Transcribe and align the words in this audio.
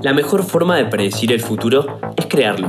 La 0.00 0.12
mejor 0.12 0.44
forma 0.44 0.76
de 0.76 0.84
predecir 0.84 1.32
el 1.32 1.40
futuro 1.40 1.98
es 2.16 2.26
crearlo. 2.26 2.68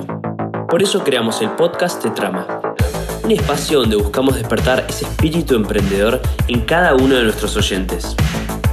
Por 0.67 0.81
eso 0.81 1.03
creamos 1.03 1.43
el 1.43 1.51
podcast 1.51 2.03
de 2.03 2.09
Trama, 2.09 2.75
un 3.23 3.31
espacio 3.31 3.81
donde 3.81 3.97
buscamos 3.97 4.33
despertar 4.33 4.83
ese 4.89 5.05
espíritu 5.05 5.53
emprendedor 5.53 6.19
en 6.47 6.61
cada 6.61 6.95
uno 6.95 7.15
de 7.15 7.23
nuestros 7.25 7.55
oyentes. 7.55 8.15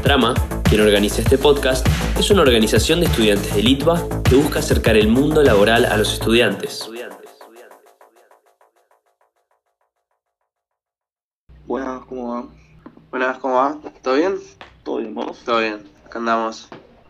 Trama, 0.03 0.33
quien 0.65 0.81
organiza 0.81 1.21
este 1.21 1.37
podcast, 1.37 1.87
es 2.19 2.31
una 2.31 2.41
organización 2.41 3.01
de 3.01 3.07
estudiantes 3.07 3.55
de 3.55 3.63
Litva 3.63 4.03
que 4.25 4.37
busca 4.37 4.61
acercar 4.61 4.97
el 4.97 5.09
mundo 5.09 5.43
laboral 5.43 5.85
a 5.85 5.99
los 5.99 6.15
estudiantes. 6.15 6.91
Buenas, 11.67 12.07
¿cómo 12.07 12.33
va? 12.33 12.45
Buenas, 13.11 13.39
¿cómo 13.39 13.55
va? 13.57 13.77
¿Todo 14.03 14.15
bien? 14.15 14.37
¿Todo 14.83 14.97
bien 14.97 15.15
vos? 15.15 15.41
Todo 15.45 15.59
bien, 15.59 15.85
acá 16.07 16.19
andamos. 16.21 16.69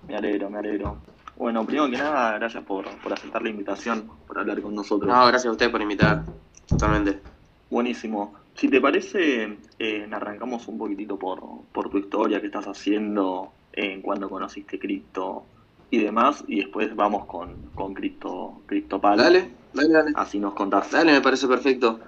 Me 0.08 0.16
alegro, 0.16 0.50
me 0.50 0.58
alegro. 0.58 0.96
Bueno, 1.36 1.66
primero 1.66 1.90
que 1.90 1.98
nada, 1.98 2.32
gracias 2.38 2.64
por, 2.64 2.86
por 3.02 3.12
aceptar 3.12 3.42
la 3.42 3.50
invitación, 3.50 4.10
por 4.26 4.38
hablar 4.38 4.60
con 4.62 4.74
nosotros. 4.74 5.08
No, 5.08 5.26
gracias 5.26 5.46
a 5.46 5.50
ustedes 5.52 5.70
por 5.70 5.82
invitar. 5.82 6.24
Totalmente. 6.66 7.20
Buenísimo. 7.68 8.34
Si 8.54 8.68
te 8.68 8.80
parece, 8.80 9.58
eh, 9.78 10.08
arrancamos 10.10 10.66
un 10.68 10.78
poquitito 10.78 11.18
por, 11.18 11.40
por 11.72 11.90
tu 11.90 11.98
historia, 11.98 12.40
qué 12.40 12.46
estás 12.46 12.66
haciendo, 12.66 13.52
en 13.72 14.00
cuando 14.00 14.30
conociste 14.30 14.78
cripto 14.78 15.44
y 15.90 15.98
demás, 15.98 16.42
y 16.48 16.60
después 16.60 16.96
vamos 16.96 17.26
con, 17.26 17.70
con 17.74 17.92
cripto, 17.92 18.62
CryptoPal. 18.66 19.18
Dale, 19.18 19.50
dale, 19.74 19.92
dale. 19.92 20.12
Así 20.14 20.38
nos 20.38 20.54
contás. 20.54 20.90
Dale, 20.90 21.12
me 21.12 21.20
parece 21.20 21.46
perfecto. 21.46 22.00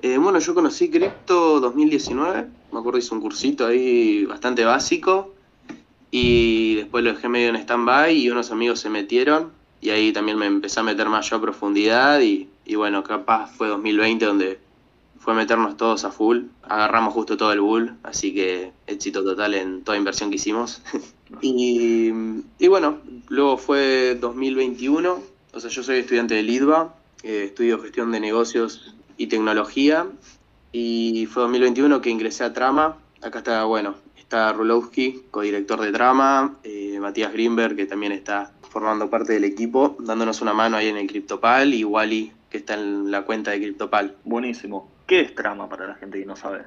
Eh, 0.00 0.18
bueno, 0.18 0.38
yo 0.38 0.54
conocí 0.54 0.88
cripto 0.88 1.58
2019. 1.58 2.46
Me 2.72 2.78
acuerdo 2.78 2.98
hice 2.98 3.12
un 3.12 3.20
cursito 3.20 3.66
ahí 3.66 4.24
bastante 4.24 4.64
básico. 4.64 5.34
Y 6.10 6.76
después 6.76 7.04
lo 7.04 7.12
dejé 7.12 7.28
medio 7.28 7.48
en 7.48 7.56
stand-by 7.56 8.16
y 8.16 8.30
unos 8.30 8.50
amigos 8.50 8.80
se 8.80 8.90
metieron. 8.90 9.52
Y 9.80 9.90
ahí 9.90 10.12
también 10.12 10.38
me 10.38 10.46
empecé 10.46 10.80
a 10.80 10.82
meter 10.82 11.08
más 11.08 11.28
yo 11.28 11.36
a 11.36 11.40
profundidad. 11.40 12.20
Y, 12.20 12.48
y 12.64 12.74
bueno, 12.74 13.04
capaz 13.04 13.52
fue 13.52 13.68
2020 13.68 14.24
donde 14.24 14.58
fue 15.18 15.34
meternos 15.34 15.76
todos 15.76 16.04
a 16.04 16.10
full. 16.10 16.44
Agarramos 16.62 17.12
justo 17.12 17.36
todo 17.36 17.52
el 17.52 17.60
bull, 17.60 17.94
así 18.02 18.32
que 18.32 18.72
éxito 18.86 19.22
total 19.22 19.54
en 19.54 19.82
toda 19.82 19.98
inversión 19.98 20.30
que 20.30 20.36
hicimos. 20.36 20.82
y, 21.42 22.10
y 22.58 22.68
bueno, 22.68 22.98
luego 23.28 23.58
fue 23.58 24.16
2021. 24.18 25.20
O 25.52 25.60
sea, 25.60 25.70
yo 25.70 25.82
soy 25.82 25.98
estudiante 25.98 26.34
de 26.34 26.42
LIDVA, 26.42 26.94
eh, 27.22 27.44
estudio 27.46 27.80
gestión 27.80 28.10
de 28.12 28.20
negocios 28.20 28.94
y 29.16 29.26
tecnología. 29.26 30.06
Y 30.72 31.26
fue 31.26 31.42
2021 31.42 32.00
que 32.00 32.10
ingresé 32.10 32.44
a 32.44 32.52
Trama. 32.52 32.96
Acá 33.20 33.38
está, 33.38 33.64
bueno, 33.64 33.96
está 34.28 34.52
Rulowski, 34.52 35.22
codirector 35.30 35.80
de 35.80 35.90
Trama, 35.90 36.58
eh, 36.62 36.98
Matías 37.00 37.32
Greenberg, 37.32 37.74
que 37.76 37.86
también 37.86 38.12
está 38.12 38.52
formando 38.60 39.08
parte 39.08 39.32
del 39.32 39.44
equipo, 39.44 39.96
dándonos 40.00 40.42
una 40.42 40.52
mano 40.52 40.76
ahí 40.76 40.88
en 40.88 40.98
el 40.98 41.06
CryptoPal, 41.06 41.72
y 41.72 41.82
Wally, 41.82 42.34
que 42.50 42.58
está 42.58 42.74
en 42.74 43.10
la 43.10 43.22
cuenta 43.22 43.52
de 43.52 43.60
CryptoPal. 43.60 44.16
Buenísimo. 44.24 44.92
¿Qué 45.06 45.22
es 45.22 45.34
Trama 45.34 45.66
para 45.70 45.86
la 45.86 45.94
gente 45.94 46.20
que 46.20 46.26
no 46.26 46.36
sabe? 46.36 46.64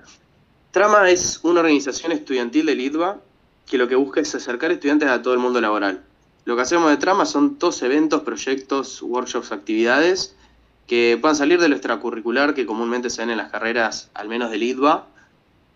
Trama 0.72 1.08
es 1.12 1.40
una 1.44 1.60
organización 1.60 2.12
estudiantil 2.12 2.66
de 2.66 2.74
Litva 2.74 3.22
que 3.68 3.78
lo 3.78 3.88
que 3.88 3.96
busca 3.96 4.22
es 4.22 4.34
acercar 4.34 4.72
estudiantes 4.72 5.08
a 5.10 5.22
todo 5.22 5.36
el 5.36 5.40
mundo 5.40 5.62
laboral. 5.62 6.02
Lo 6.46 6.56
que 6.56 6.64
hacemos 6.64 6.90
de 6.90 6.98
Trama 6.98 7.28
son 7.28 7.60
todos 7.60 7.84
eventos, 7.84 8.24
proyectos, 8.24 9.04
workshops, 9.04 9.52
actividades 9.52 10.36
que 10.88 11.16
puedan 11.22 11.36
salir 11.36 11.62
de 11.62 11.70
lo 11.70 11.76
extracurricular 11.76 12.56
que 12.56 12.66
comúnmente 12.66 13.12
se 13.12 13.22
ven 13.22 13.30
en 13.30 13.38
las 13.38 13.52
carreras, 13.52 14.10
al 14.16 14.30
menos 14.30 14.50
de 14.50 14.58
Litva, 14.58 15.11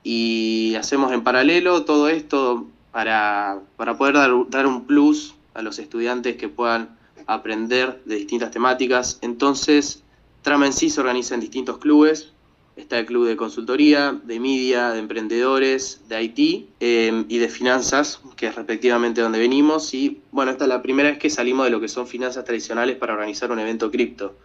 y 0.06 0.76
hacemos 0.76 1.12
en 1.12 1.24
paralelo 1.24 1.84
todo 1.84 2.10
esto 2.10 2.68
para, 2.92 3.60
para 3.76 3.98
poder 3.98 4.14
dar, 4.14 4.32
dar 4.50 4.68
un 4.68 4.86
plus 4.86 5.34
a 5.56 5.64
los 5.64 5.80
estudiantes 5.80 6.38
que 6.38 6.48
puedan 6.48 6.96
aprender 7.26 8.04
de 8.06 8.18
distintas 8.18 8.52
temáticas. 8.52 9.18
Entonces, 9.24 10.04
Trama 10.44 10.68
en 10.68 10.74
sí 10.74 10.92
se 10.92 11.02
organiza 11.02 11.34
en 11.34 11.42
distintos 11.42 11.80
clubes. 11.80 12.30
Está 12.76 13.00
el 13.00 13.08
club 13.08 13.26
de 13.26 13.36
consultoría, 13.36 14.12
de 14.12 14.40
media, 14.40 14.92
de 14.92 15.00
emprendedores, 15.00 16.02
de 16.08 16.22
IT 16.22 16.70
eh, 16.82 17.26
y 17.28 17.40
de 17.40 17.50
finanzas, 17.50 18.22
que 18.36 18.46
es 18.46 18.56
respectivamente 18.56 19.22
donde 19.22 19.40
venimos. 19.40 19.92
Y 19.96 20.22
bueno, 20.32 20.52
esta 20.52 20.66
es 20.66 20.70
la 20.70 20.84
primera 20.84 21.10
vez 21.10 21.18
que 21.18 21.32
salimos 21.32 21.66
de 21.66 21.72
lo 21.72 21.82
que 21.82 21.88
son 21.88 22.06
finanzas 22.06 22.46
tradicionales 22.46 22.96
para 22.98 23.14
organizar 23.14 23.52
un 23.52 23.58
evento 23.58 23.90
cripto. 23.90 24.36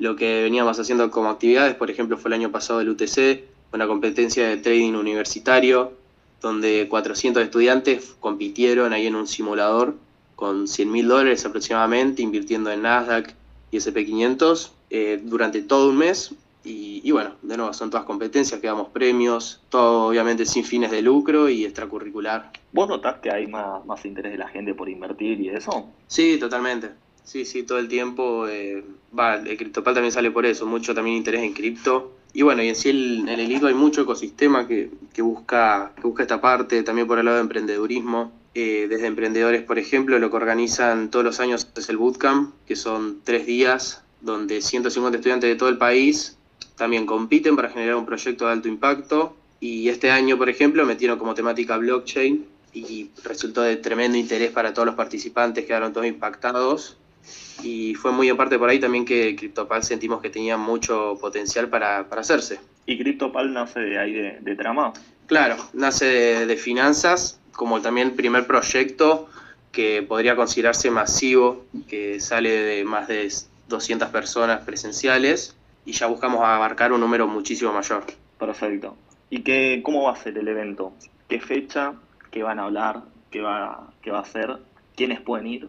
Lo 0.00 0.16
que 0.16 0.42
veníamos 0.42 0.76
haciendo 0.80 1.08
como 1.12 1.30
actividades, 1.30 1.76
por 1.76 1.88
ejemplo, 1.88 2.18
fue 2.18 2.30
el 2.30 2.32
año 2.32 2.50
pasado 2.50 2.80
el 2.80 2.88
UTC, 2.88 3.53
una 3.74 3.86
competencia 3.88 4.48
de 4.48 4.56
trading 4.56 4.94
universitario, 4.94 5.92
donde 6.40 6.86
400 6.88 7.42
estudiantes 7.42 8.14
compitieron 8.20 8.92
ahí 8.92 9.06
en 9.06 9.16
un 9.16 9.26
simulador 9.26 9.96
con 10.36 10.68
100 10.68 10.90
mil 10.90 11.08
dólares 11.08 11.44
aproximadamente, 11.44 12.22
invirtiendo 12.22 12.70
en 12.70 12.82
Nasdaq 12.82 13.34
y 13.70 13.78
SP500 13.78 14.70
eh, 14.90 15.20
durante 15.22 15.62
todo 15.62 15.90
un 15.90 15.96
mes. 15.96 16.34
Y, 16.62 17.02
y, 17.04 17.10
bueno, 17.10 17.32
de 17.42 17.56
nuevo, 17.56 17.74
son 17.74 17.90
todas 17.90 18.06
competencias 18.06 18.60
que 18.60 18.68
damos 18.68 18.88
premios, 18.88 19.60
todo 19.68 20.06
obviamente 20.06 20.46
sin 20.46 20.64
fines 20.64 20.90
de 20.90 21.02
lucro 21.02 21.48
y 21.50 21.64
extracurricular. 21.64 22.52
¿Vos 22.72 22.88
notás 22.88 23.18
que 23.18 23.30
hay 23.30 23.46
más, 23.46 23.84
más 23.84 24.04
interés 24.06 24.32
de 24.32 24.38
la 24.38 24.48
gente 24.48 24.72
por 24.72 24.88
invertir 24.88 25.40
y 25.40 25.50
eso? 25.50 25.88
Sí, 26.06 26.38
totalmente. 26.38 26.90
Sí, 27.24 27.44
sí, 27.44 27.64
todo 27.64 27.78
el 27.78 27.88
tiempo. 27.88 28.46
Eh, 28.48 28.84
va, 29.18 29.34
el 29.34 29.56
CryptoPal 29.56 29.94
también 29.94 30.12
sale 30.12 30.30
por 30.30 30.46
eso, 30.46 30.64
mucho 30.64 30.94
también 30.94 31.16
interés 31.16 31.42
en 31.42 31.52
cripto. 31.52 32.12
Y 32.36 32.42
bueno, 32.42 32.64
y 32.64 32.68
en 32.68 32.74
sí 32.74 32.90
en 32.90 33.28
el 33.28 33.64
hay 33.64 33.74
mucho 33.74 34.02
ecosistema 34.02 34.66
que, 34.66 34.90
que, 35.12 35.22
busca, 35.22 35.92
busca 36.02 36.24
esta 36.24 36.40
parte, 36.40 36.82
también 36.82 37.06
por 37.06 37.18
el 37.20 37.24
lado 37.24 37.36
de 37.36 37.42
emprendedurismo. 37.42 38.32
Eh, 38.56 38.86
desde 38.88 39.06
emprendedores, 39.06 39.62
por 39.62 39.78
ejemplo, 39.78 40.18
lo 40.18 40.30
que 40.30 40.36
organizan 40.36 41.10
todos 41.10 41.24
los 41.24 41.38
años 41.38 41.68
es 41.76 41.88
el 41.88 41.96
Bootcamp, 41.96 42.52
que 42.66 42.74
son 42.74 43.20
tres 43.22 43.46
días 43.46 44.02
donde 44.20 44.62
150 44.62 45.16
estudiantes 45.18 45.48
de 45.48 45.56
todo 45.56 45.68
el 45.68 45.78
país 45.78 46.36
también 46.76 47.06
compiten 47.06 47.54
para 47.54 47.68
generar 47.68 47.94
un 47.94 48.06
proyecto 48.06 48.46
de 48.46 48.52
alto 48.52 48.68
impacto. 48.68 49.36
Y 49.60 49.88
este 49.88 50.10
año, 50.10 50.36
por 50.36 50.48
ejemplo, 50.48 50.84
metieron 50.84 51.18
como 51.18 51.34
temática 51.34 51.76
blockchain 51.76 52.46
y 52.72 53.10
resultó 53.22 53.62
de 53.62 53.76
tremendo 53.76 54.18
interés 54.18 54.50
para 54.50 54.74
todos 54.74 54.86
los 54.86 54.96
participantes, 54.96 55.64
quedaron 55.66 55.92
todos 55.92 56.06
impactados. 56.06 56.96
Y 57.62 57.94
fue 57.94 58.12
muy 58.12 58.28
aparte 58.28 58.58
por 58.58 58.68
ahí 58.68 58.78
también 58.78 59.04
que 59.04 59.36
CryptoPal 59.36 59.82
sentimos 59.84 60.20
que 60.20 60.30
tenía 60.30 60.56
mucho 60.56 61.16
potencial 61.20 61.68
para, 61.68 62.08
para 62.08 62.20
hacerse. 62.20 62.60
¿Y 62.86 62.98
CryptoPal 62.98 63.52
nace 63.52 63.80
de 63.80 63.98
ahí 63.98 64.12
de, 64.12 64.38
de 64.40 64.56
trama? 64.56 64.92
Claro, 65.26 65.56
nace 65.72 66.04
de, 66.04 66.46
de 66.46 66.56
finanzas, 66.56 67.40
como 67.52 67.80
también 67.80 68.08
el 68.08 68.14
primer 68.14 68.46
proyecto 68.46 69.28
que 69.72 70.02
podría 70.02 70.36
considerarse 70.36 70.90
masivo, 70.90 71.64
que 71.88 72.20
sale 72.20 72.50
de 72.50 72.84
más 72.84 73.08
de 73.08 73.32
200 73.68 74.08
personas 74.10 74.64
presenciales 74.64 75.56
y 75.84 75.92
ya 75.92 76.06
buscamos 76.06 76.42
abarcar 76.42 76.92
un 76.92 77.00
número 77.00 77.26
muchísimo 77.26 77.72
mayor. 77.72 78.04
Perfecto. 78.38 78.96
¿Y 79.30 79.42
qué, 79.42 79.80
cómo 79.84 80.04
va 80.04 80.12
a 80.12 80.16
ser 80.16 80.38
el 80.38 80.48
evento? 80.48 80.92
¿Qué 81.28 81.40
fecha? 81.40 81.94
¿Qué 82.30 82.42
van 82.42 82.58
a 82.58 82.64
hablar? 82.64 83.02
¿Qué 83.30 83.40
va, 83.40 83.92
qué 84.02 84.10
va 84.10 84.20
a 84.20 84.24
ser? 84.24 84.58
¿Quiénes 84.96 85.20
pueden 85.20 85.46
ir? 85.46 85.68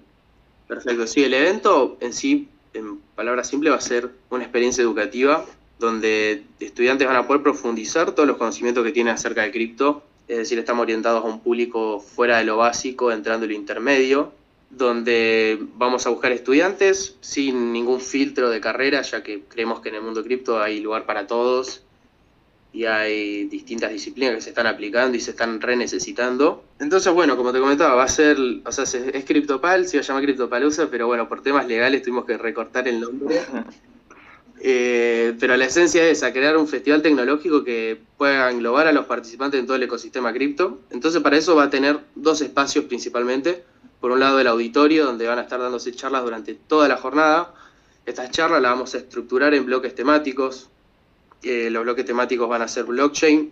Perfecto, 0.68 1.06
sí, 1.08 1.24
el 1.24 1.34
evento 1.34 1.98
en 2.00 2.14
sí, 2.14 2.48
en 2.74 3.00
palabras 3.16 3.48
simples, 3.48 3.72
va 3.72 3.78
a 3.78 3.82
ser 3.82 4.10
una 4.30 4.44
experiencia 4.44 4.82
educativa 4.82 5.46
donde 5.80 6.44
estudiantes 6.60 7.08
van 7.08 7.18
a 7.18 7.28
poder 7.28 7.44
profundizar 7.44 8.14
todos 8.14 8.28
los 8.28 8.38
conocimientos 8.38 8.84
que 8.84 8.92
tienen 8.92 9.14
acerca 9.14 9.44
de 9.44 9.52
cripto, 9.52 10.04
es 10.28 10.38
decir, 10.38 10.58
estamos 10.58 10.84
orientados 10.84 11.24
a 11.24 11.28
un 11.28 11.40
público 11.42 12.00
fuera 12.00 12.38
de 12.38 12.46
lo 12.46 12.58
básico, 12.58 13.12
entrando 13.12 13.46
en 13.46 13.52
lo 13.52 13.58
intermedio, 13.58 14.32
donde 14.72 15.60
vamos 15.76 16.08
a 16.08 16.10
buscar 16.10 16.32
estudiantes 16.32 17.16
sin 17.22 17.72
ningún 17.72 18.02
filtro 18.02 18.50
de 18.50 18.60
carrera, 18.60 19.02
ya 19.04 19.22
que 19.22 19.44
creemos 19.48 19.82
que 19.82 19.90
en 19.90 19.96
el 19.96 20.02
mundo 20.02 20.24
cripto 20.24 20.62
hay 20.62 20.80
lugar 20.80 21.06
para 21.06 21.28
todos 21.28 21.84
y 22.76 22.84
hay 22.84 23.46
distintas 23.46 23.90
disciplinas 23.90 24.36
que 24.36 24.42
se 24.42 24.50
están 24.50 24.68
aplicando 24.68 25.16
y 25.16 25.22
se 25.22 25.32
están 25.32 25.62
re 25.62 25.78
necesitando. 25.78 26.66
Entonces, 26.78 27.14
bueno, 27.14 27.38
como 27.38 27.54
te 27.54 27.60
comentaba, 27.62 27.96
va 27.96 28.04
a 28.04 28.10
ser, 28.10 28.38
o 28.66 28.72
sea, 28.74 28.84
es 28.84 29.24
CryptoPal, 29.24 29.88
se 29.88 29.96
va 29.98 30.04
a 30.04 30.06
llamar 30.06 30.24
CryptoPalusa, 30.24 30.90
pero 30.92 31.08
bueno, 31.08 31.30
por 31.30 31.42
temas 31.42 31.68
legales 31.68 32.02
tuvimos 32.02 32.26
que 32.26 32.38
recortar 32.38 32.88
el 32.88 33.00
nombre. 33.00 33.42
Eh, 34.68 35.36
pero 35.40 35.56
la 35.58 35.66
esencia 35.66 36.04
es 36.06 36.18
esa, 36.18 36.34
crear 36.34 36.58
un 36.58 36.68
festival 36.68 37.04
tecnológico 37.04 37.64
que 37.64 38.02
pueda 38.18 38.50
englobar 38.50 38.88
a 38.88 38.94
los 38.94 39.06
participantes 39.06 39.60
en 39.60 39.68
todo 39.68 39.76
el 39.76 39.84
ecosistema 39.84 40.34
cripto. 40.34 40.80
Entonces, 40.90 41.22
para 41.22 41.38
eso 41.38 41.56
va 41.56 41.66
a 41.66 41.70
tener 41.70 42.00
dos 42.16 42.42
espacios 42.42 42.86
principalmente. 42.86 43.64
Por 44.00 44.10
un 44.10 44.22
lado, 44.22 44.40
el 44.40 44.48
auditorio, 44.48 45.06
donde 45.06 45.28
van 45.28 45.38
a 45.38 45.44
estar 45.44 45.60
dándose 45.60 45.92
charlas 45.92 46.24
durante 46.24 46.56
toda 46.56 46.88
la 46.88 46.98
jornada. 46.98 47.54
Estas 48.08 48.32
charlas 48.32 48.60
las 48.60 48.72
vamos 48.72 48.96
a 48.96 48.98
estructurar 48.98 49.54
en 49.54 49.68
bloques 49.68 49.94
temáticos, 49.94 50.70
eh, 51.44 51.70
los 51.70 51.84
bloques 51.84 52.06
temáticos 52.06 52.50
van 52.50 52.62
a 52.62 52.68
ser 52.68 52.86
blockchain, 52.86 53.52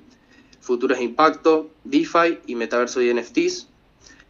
futuros 0.62 0.98
de 0.98 1.04
impacto, 1.04 1.72
DeFi 1.84 2.40
y 2.48 2.56
metaverso 2.56 3.02
y 3.02 3.14
NFTs. 3.14 3.68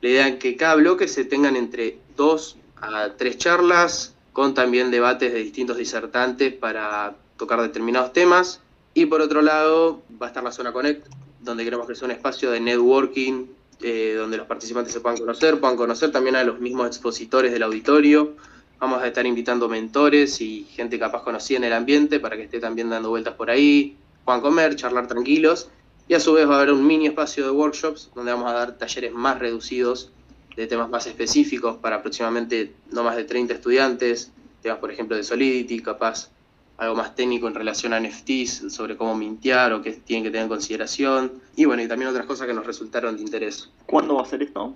La 0.01 0.09
idea 0.09 0.27
es 0.27 0.35
que 0.35 0.55
cada 0.57 0.75
bloque 0.75 1.07
se 1.07 1.25
tengan 1.25 1.55
entre 1.55 1.97
dos 2.17 2.57
a 2.77 3.13
tres 3.17 3.37
charlas, 3.37 4.15
con 4.33 4.53
también 4.53 4.91
debates 4.91 5.31
de 5.31 5.39
distintos 5.39 5.77
disertantes 5.77 6.53
para 6.53 7.15
tocar 7.37 7.61
determinados 7.61 8.11
temas. 8.13 8.59
Y 8.93 9.05
por 9.05 9.21
otro 9.21 9.41
lado 9.41 10.01
va 10.21 10.27
a 10.27 10.29
estar 10.29 10.43
la 10.43 10.51
zona 10.51 10.73
Connect, 10.73 11.07
donde 11.41 11.63
queremos 11.63 11.87
que 11.87 11.95
sea 11.95 12.05
un 12.05 12.11
espacio 12.11 12.51
de 12.51 12.59
networking 12.59 13.45
eh, 13.81 14.15
donde 14.17 14.37
los 14.37 14.47
participantes 14.47 14.93
se 14.93 15.01
puedan 15.01 15.17
conocer, 15.17 15.59
puedan 15.59 15.75
conocer 15.75 16.11
también 16.11 16.35
a 16.35 16.43
los 16.43 16.59
mismos 16.59 16.87
expositores 16.87 17.51
del 17.51 17.63
auditorio. 17.63 18.35
Vamos 18.83 19.01
a 19.01 19.07
estar 19.07 19.25
invitando 19.25 19.69
mentores 19.69 20.41
y 20.41 20.65
gente 20.65 20.99
capaz 20.99 21.23
conocida 21.23 21.55
en 21.55 21.63
el 21.63 21.71
ambiente 21.71 22.19
para 22.19 22.35
que 22.35 22.43
esté 22.43 22.59
también 22.59 22.89
dando 22.89 23.07
vueltas 23.07 23.33
por 23.35 23.49
ahí, 23.49 23.95
puedan 24.25 24.41
comer, 24.41 24.75
charlar 24.75 25.07
tranquilos. 25.07 25.69
Y 26.09 26.15
a 26.15 26.19
su 26.19 26.33
vez 26.33 26.49
va 26.49 26.55
a 26.55 26.57
haber 26.57 26.73
un 26.73 26.85
mini 26.85 27.07
espacio 27.07 27.45
de 27.45 27.51
workshops 27.51 28.11
donde 28.13 28.33
vamos 28.33 28.51
a 28.51 28.53
dar 28.53 28.77
talleres 28.77 29.13
más 29.13 29.39
reducidos 29.39 30.11
de 30.57 30.67
temas 30.67 30.89
más 30.89 31.07
específicos 31.07 31.77
para 31.77 31.95
aproximadamente 31.95 32.73
no 32.91 33.05
más 33.05 33.15
de 33.15 33.23
30 33.23 33.53
estudiantes, 33.53 34.33
temas 34.61 34.79
por 34.79 34.91
ejemplo 34.91 35.15
de 35.15 35.23
Solidity, 35.23 35.79
capaz 35.79 36.29
algo 36.75 36.95
más 36.95 37.15
técnico 37.15 37.47
en 37.47 37.55
relación 37.55 37.93
a 37.93 38.01
NFTs, 38.01 38.65
sobre 38.67 38.97
cómo 38.97 39.15
mintear 39.15 39.71
o 39.71 39.81
qué 39.81 39.93
tienen 39.93 40.25
que 40.25 40.29
tener 40.29 40.43
en 40.43 40.49
consideración, 40.49 41.31
y 41.55 41.63
bueno, 41.63 41.81
y 41.83 41.87
también 41.87 42.11
otras 42.11 42.25
cosas 42.25 42.47
que 42.47 42.53
nos 42.53 42.65
resultaron 42.65 43.15
de 43.15 43.21
interés. 43.21 43.69
¿Cuándo 43.85 44.15
va 44.15 44.23
a 44.23 44.25
ser 44.25 44.43
esto? 44.43 44.73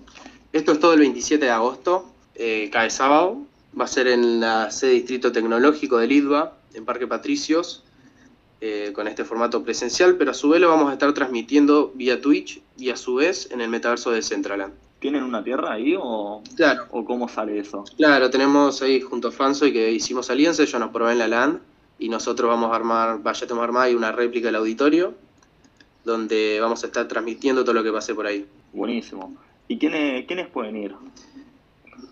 Esto 0.53 0.71
es 0.71 0.79
todo 0.79 0.93
el 0.93 1.01
27 1.01 1.43
de 1.43 1.51
agosto, 1.51 2.09
eh, 2.35 2.69
cae 2.71 2.89
sábado, 2.89 3.45
va 3.79 3.85
a 3.85 3.87
ser 3.87 4.07
en 4.07 4.39
la 4.39 4.71
sede 4.71 4.91
Distrito 4.91 5.31
Tecnológico 5.31 5.97
de 5.97 6.07
Lidva, 6.07 6.53
en 6.73 6.85
Parque 6.85 7.07
Patricios, 7.07 7.83
eh, 8.59 8.91
con 8.93 9.07
este 9.07 9.23
formato 9.23 9.63
presencial, 9.63 10.15
pero 10.15 10.31
a 10.31 10.33
su 10.33 10.49
vez 10.49 10.59
lo 10.59 10.69
vamos 10.69 10.89
a 10.89 10.93
estar 10.93 11.13
transmitiendo 11.13 11.91
vía 11.93 12.19
Twitch 12.21 12.61
y 12.77 12.89
a 12.89 12.97
su 12.97 13.15
vez 13.15 13.49
en 13.51 13.61
el 13.61 13.69
metaverso 13.69 14.11
de 14.11 14.21
Centraland. 14.21 14.73
¿Tienen 14.99 15.23
una 15.23 15.43
tierra 15.43 15.73
ahí 15.73 15.95
o, 15.99 16.41
Claro, 16.55 16.85
o 16.89 17.05
cómo 17.05 17.27
sale 17.29 17.59
eso? 17.59 17.85
claro, 17.97 18.31
tenemos 18.31 18.81
ahí 18.81 18.99
junto 18.99 19.27
a 19.27 19.31
Fansoy 19.31 19.71
que 19.71 19.91
hicimos 19.91 20.31
alianza, 20.31 20.63
ellos 20.63 20.79
nos 20.79 20.89
proveen 20.91 21.19
la 21.19 21.27
LAN 21.27 21.61
y 21.99 22.09
nosotros 22.09 22.49
vamos 22.49 22.71
a 22.71 22.75
armar, 22.75 23.21
vaya 23.21 23.45
a 23.45 23.47
tomar 23.47 23.71
más 23.71 23.91
y 23.91 23.95
una 23.95 24.11
réplica 24.11 24.47
del 24.47 24.55
auditorio, 24.55 25.13
donde 26.03 26.57
vamos 26.59 26.83
a 26.83 26.87
estar 26.87 27.07
transmitiendo 27.07 27.63
todo 27.63 27.73
lo 27.73 27.83
que 27.83 27.91
pase 27.91 28.15
por 28.15 28.25
ahí. 28.25 28.47
Buenísimo. 28.73 29.35
¿Y 29.67 29.77
quiénes, 29.77 30.25
quiénes 30.25 30.47
pueden 30.47 30.77
ir 30.77 30.95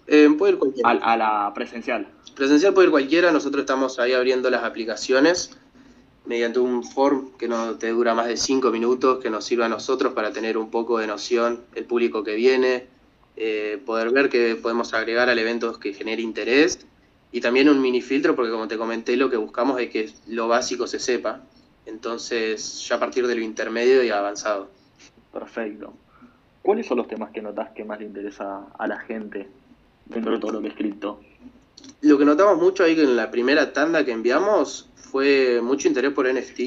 Eh, 0.08 0.30
puede 0.38 0.54
ir 0.54 0.60
cualquiera. 0.60 0.90
a, 0.90 1.14
a 1.14 1.18
la 1.18 1.54
presencial? 1.54 2.08
Presencial 2.36 2.74
puede 2.74 2.88
ir 2.88 2.92
cualquiera, 2.92 3.32
nosotros 3.32 3.62
estamos 3.62 4.00
ahí 4.00 4.14
abriendo 4.14 4.50
las 4.50 4.64
aplicaciones 4.64 5.58
mediante 6.26 6.60
un 6.60 6.84
form 6.84 7.32
que 7.38 7.48
no 7.48 7.76
te 7.76 7.90
dura 7.90 8.16
más 8.16 8.28
de 8.28 8.38
5 8.38 8.72
minutos, 8.72 9.20
que 9.22 9.30
nos 9.30 9.46
sirve 9.46 9.66
a 9.66 9.70
nosotros 9.70 10.14
para 10.14 10.32
tener 10.32 10.58
un 10.58 10.70
poco 10.70 10.98
de 10.98 11.08
noción 11.08 11.62
el 11.76 11.86
público 11.86 12.24
que 12.24 12.36
viene, 12.36 12.88
eh, 13.36 13.82
poder 13.86 14.12
ver 14.12 14.30
que 14.30 14.56
podemos 14.56 14.94
agregar 14.94 15.30
al 15.30 15.38
evento 15.38 15.80
que 15.80 15.94
genere 15.94 16.22
interés 16.22 16.86
y 17.32 17.42
también 17.42 17.70
un 17.70 17.82
mini 17.82 18.02
filtro, 18.02 18.36
porque 18.36 18.52
como 18.52 18.68
te 18.68 18.78
comenté, 18.78 19.18
lo 19.18 19.30
que 19.30 19.38
buscamos 19.38 19.80
es 19.80 19.90
que 19.90 20.10
lo 20.28 20.48
básico 20.48 20.88
se 20.88 21.00
sepa, 21.00 21.42
entonces 21.86 22.88
ya 22.88 22.96
a 22.96 23.00
partir 23.00 23.28
de 23.28 23.36
lo 23.36 23.42
intermedio 23.42 24.04
y 24.04 24.10
avanzado. 24.10 24.70
Perfecto. 25.32 25.94
¿Cuáles 26.62 26.88
son 26.88 26.98
los 26.98 27.08
temas 27.08 27.32
que 27.32 27.42
notas 27.42 27.70
que 27.72 27.84
más 27.84 28.00
le 28.00 28.06
interesa 28.06 28.68
a 28.78 28.88
la 28.88 29.00
gente 29.00 29.48
dentro 30.06 30.34
de 30.34 30.40
todo 30.40 30.52
lo 30.54 30.62
que 30.62 30.70
es 30.70 30.74
cripto? 30.74 31.20
Lo 32.02 32.18
que 32.18 32.26
notamos 32.26 32.58
mucho 32.58 32.84
ahí 32.84 32.96
que 32.96 33.04
en 33.04 33.16
la 33.16 33.32
primera 33.32 33.74
tanda 33.74 34.06
que 34.06 34.12
enviamos 34.12 34.90
fue 34.96 35.62
mucho 35.62 35.88
interés 35.88 36.12
por 36.12 36.32
NFT, 36.32 36.60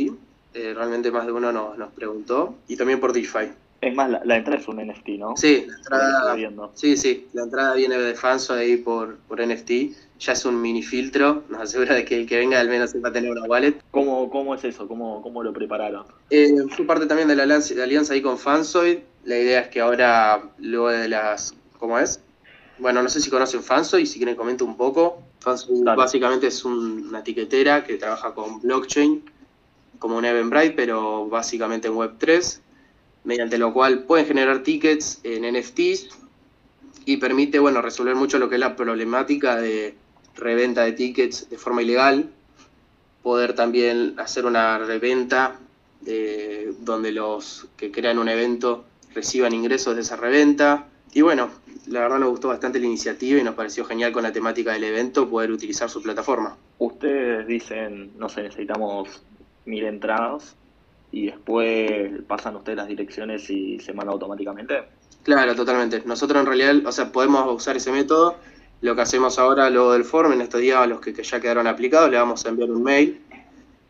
eh, 0.55 0.75
realmente 0.75 1.11
más 1.11 1.27
de 1.27 1.33
uno 1.33 1.53
nos, 1.53 1.77
nos 1.77 1.93
preguntó, 1.93 2.55
y 2.67 2.77
también 2.77 3.01
por 3.01 3.13
DeFi. 3.13 3.51
Es 3.81 3.95
más, 3.95 4.11
la, 4.11 4.21
la 4.25 4.37
entrada 4.37 4.61
es 4.61 4.67
un 4.67 4.85
NFT, 4.85 5.09
¿no? 5.19 5.37
Sí, 5.37 5.67
la 5.69 5.77
entrada, 5.77 6.71
sí, 6.75 6.97
sí, 6.97 7.29
la 7.33 7.45
entrada 7.45 7.75
viene 7.75 7.97
de 7.97 8.15
Fanso 8.15 8.55
ahí 8.55 8.77
por, 8.77 9.19
por 9.29 9.41
NFT, 9.41 9.71
ya 10.19 10.33
es 10.33 10.45
un 10.45 10.61
mini 10.61 10.83
filtro, 10.83 11.45
nos 11.49 11.61
asegura 11.61 11.95
de 11.95 12.05
que 12.05 12.17
el 12.17 12.27
que 12.27 12.39
venga 12.39 12.59
al 12.59 12.69
menos 12.69 12.93
va 12.97 13.11
a 13.11 13.13
tener 13.13 13.31
una 13.31 13.45
wallet. 13.45 13.81
¿Cómo, 13.93 14.29
cómo 14.31 14.57
es 14.57 14.65
eso? 14.65 14.89
¿Cómo, 14.89 15.23
cómo 15.23 15.45
lo 15.45 15.53
prepararon? 15.53 16.07
Eh, 16.31 16.49
fue 16.71 16.87
parte 16.87 17.07
también 17.07 17.29
de 17.29 17.37
la 17.37 17.45
alianza, 17.45 17.75
de 17.75 17.83
alianza 17.83 18.15
ahí 18.15 18.23
con 18.23 18.37
Fansoid, 18.37 18.99
la 19.25 19.39
idea 19.39 19.61
es 19.61 19.69
que 19.69 19.81
ahora, 19.81 20.43
luego 20.59 20.89
de 20.89 21.09
las, 21.09 21.55
¿cómo 21.79 22.01
es? 22.01 22.21
Bueno, 22.79 23.03
no 23.03 23.09
sé 23.09 23.21
si 23.21 23.31
conocen 23.31 23.63
Fansoid, 23.63 24.07
si 24.07 24.19
quieren 24.19 24.37
comento 24.37 24.65
un 24.65 24.77
poco. 24.77 25.23
Dale. 25.85 25.97
básicamente 25.97 26.49
es 26.49 26.65
un- 26.65 27.07
una 27.09 27.21
etiquetera 27.21 27.85
que 27.85 27.97
trabaja 27.97 28.35
con 28.35 28.61
blockchain, 28.61 29.23
como 29.99 30.17
un 30.17 30.25
Eventbrite, 30.25 30.73
pero 30.73 31.27
básicamente 31.29 31.89
en 31.89 31.95
Web3, 31.95 32.61
mediante 33.25 33.57
lo 33.57 33.73
cual 33.73 34.03
pueden 34.05 34.27
generar 34.27 34.63
tickets 34.63 35.21
en 35.23 35.45
NFTs 35.45 36.09
y 37.07 37.17
permite, 37.17 37.59
bueno, 37.59 37.81
resolver 37.83 38.15
mucho 38.15 38.39
lo 38.39 38.49
que 38.49 38.57
es 38.57 38.61
la 38.61 38.77
problemática 38.77 39.57
de 39.57 39.95
reventa 40.37 40.85
de 40.85 40.93
tickets 40.93 41.49
de 41.49 41.57
forma 41.57 41.83
ilegal, 41.83 42.29
poder 43.23 43.55
también 43.55 44.15
hacer 44.19 44.45
una 44.45 44.79
reventa 44.79 45.59
de- 46.01 46.75
donde 46.81 47.13
los 47.13 47.67
que 47.77 47.91
crean 47.91 48.19
un 48.19 48.29
evento 48.29 48.85
reciban 49.15 49.53
ingresos 49.55 49.95
de 49.97 50.03
esa 50.03 50.17
reventa. 50.17 50.87
Y 51.15 51.23
bueno, 51.23 51.49
la 51.89 52.01
verdad 52.01 52.19
nos 52.19 52.31
gustó 52.31 52.49
bastante 52.49 52.79
la 52.79 52.87
iniciativa 52.87 53.41
y 53.41 53.45
nos 53.45 53.55
pareció 53.55 53.85
genial 53.85 54.13
con 54.13 54.23
la 54.23 54.33
temática 54.33 54.73
del 54.73 54.85
evento 54.85 55.29
poder 55.29 55.51
utilizar 55.51 55.89
su 55.89 56.03
plataforma. 56.03 56.57
Ustedes 56.79 57.47
dicen, 57.47 58.13
no 58.19 58.29
sé, 58.29 58.43
necesitamos 58.43 59.23
mil 59.65 59.85
entradas 59.85 60.57
y 61.11 61.27
después 61.27 62.23
pasan 62.27 62.57
ustedes 62.57 62.77
las 62.77 62.89
direcciones 62.89 63.49
y 63.51 63.81
se 63.81 63.93
mandan 63.93 64.15
automáticamente. 64.15 64.85
Claro, 65.23 65.55
totalmente. 65.55 66.03
Nosotros 66.05 66.41
en 66.41 66.47
realidad, 66.47 66.87
o 66.87 66.93
sea, 66.93 67.11
podemos 67.13 67.55
usar 67.55 67.77
ese 67.77 67.93
método. 67.93 68.37
Lo 68.81 68.95
que 68.95 69.03
hacemos 69.03 69.39
ahora, 69.39 69.69
luego 69.71 69.93
del 69.93 70.05
form, 70.05 70.33
en 70.33 70.41
estos 70.41 70.61
días 70.61 70.79
a 70.79 70.87
los 70.87 71.01
que, 71.01 71.13
que 71.13 71.23
ya 71.23 71.41
quedaron 71.41 71.67
aplicados, 71.67 72.11
le 72.11 72.17
vamos 72.17 72.47
a 72.47 72.49
enviar 72.51 72.71
un 72.71 72.83
mail 72.83 73.21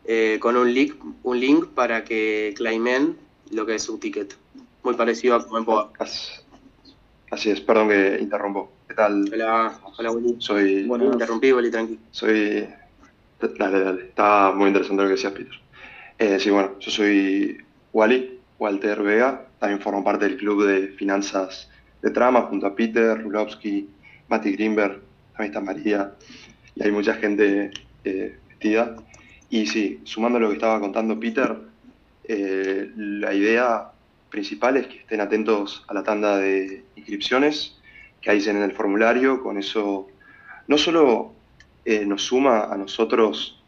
eh, 0.05 0.37
con 0.41 0.57
un 0.57 0.73
link, 0.73 0.95
un 1.23 1.39
link 1.39 1.67
para 1.67 2.03
que 2.03 2.53
claimen 2.57 3.15
lo 3.51 3.65
que 3.65 3.75
es 3.75 3.83
su 3.83 3.99
ticket. 3.99 4.35
Muy 4.83 4.95
parecido 4.95 5.35
a 5.35 5.45
como 5.45 5.59
en. 5.59 5.65
Así, 7.31 7.51
es, 7.51 7.61
perdón 7.61 7.89
que 7.89 8.17
interrumpo. 8.19 8.71
¿Qué 8.87 8.95
tal? 8.95 9.29
Hola, 9.31 9.79
hola, 9.97 10.11
Willy. 10.11 10.35
Soy, 10.39 10.83
Bueno. 10.85 11.05
Interrumpí, 11.13 11.51
Willy, 11.53 11.69
tranqui. 11.69 11.99
soy, 12.11 12.67
dale, 13.59 13.79
dale, 13.81 14.01
está 14.05 14.51
muy 14.55 14.67
interesante 14.67 15.03
lo 15.03 15.09
que 15.09 15.15
decías, 15.15 15.33
Peter. 15.33 15.53
Eh, 16.17 16.39
sí, 16.39 16.49
bueno, 16.49 16.77
yo 16.79 16.89
soy 16.91 17.63
Wally, 17.93 18.39
Walter 18.57 19.01
Vega, 19.03 19.45
también 19.59 19.79
formo 19.79 20.03
parte 20.03 20.25
del 20.25 20.37
club 20.37 20.65
de 20.65 20.87
finanzas 20.89 21.69
de 22.01 22.09
trama 22.11 22.41
junto 22.43 22.65
a 22.65 22.75
Peter, 22.75 23.21
Rulowski, 23.21 23.89
Mati 24.27 24.51
Greenberg, 24.53 24.99
también 25.33 25.51
está 25.51 25.61
María, 25.61 26.13
y 26.75 26.83
hay 26.83 26.91
mucha 26.91 27.13
gente 27.13 27.71
eh, 28.03 28.37
vestida. 28.49 28.95
Y 29.51 29.65
sí, 29.67 30.01
sumando 30.03 30.39
lo 30.39 30.47
que 30.49 30.55
estaba 30.55 30.79
contando 30.79 31.19
Peter, 31.19 31.55
eh, 32.23 32.91
la 32.95 33.33
idea 33.33 33.91
principal 34.29 34.77
es 34.77 34.87
que 34.87 34.99
estén 34.99 35.21
atentos 35.21 35.83
a 35.87 35.93
la 35.93 36.03
tanda 36.03 36.37
de 36.37 36.83
inscripciones 36.95 37.75
que 38.21 38.31
hay 38.31 38.43
en 38.47 38.57
el 38.57 38.71
formulario, 38.73 39.41
con 39.41 39.57
eso 39.57 40.07
no 40.67 40.77
solo 40.77 41.33
eh, 41.85 42.05
nos 42.05 42.23
suma 42.23 42.65
a 42.65 42.77
nosotros 42.77 43.61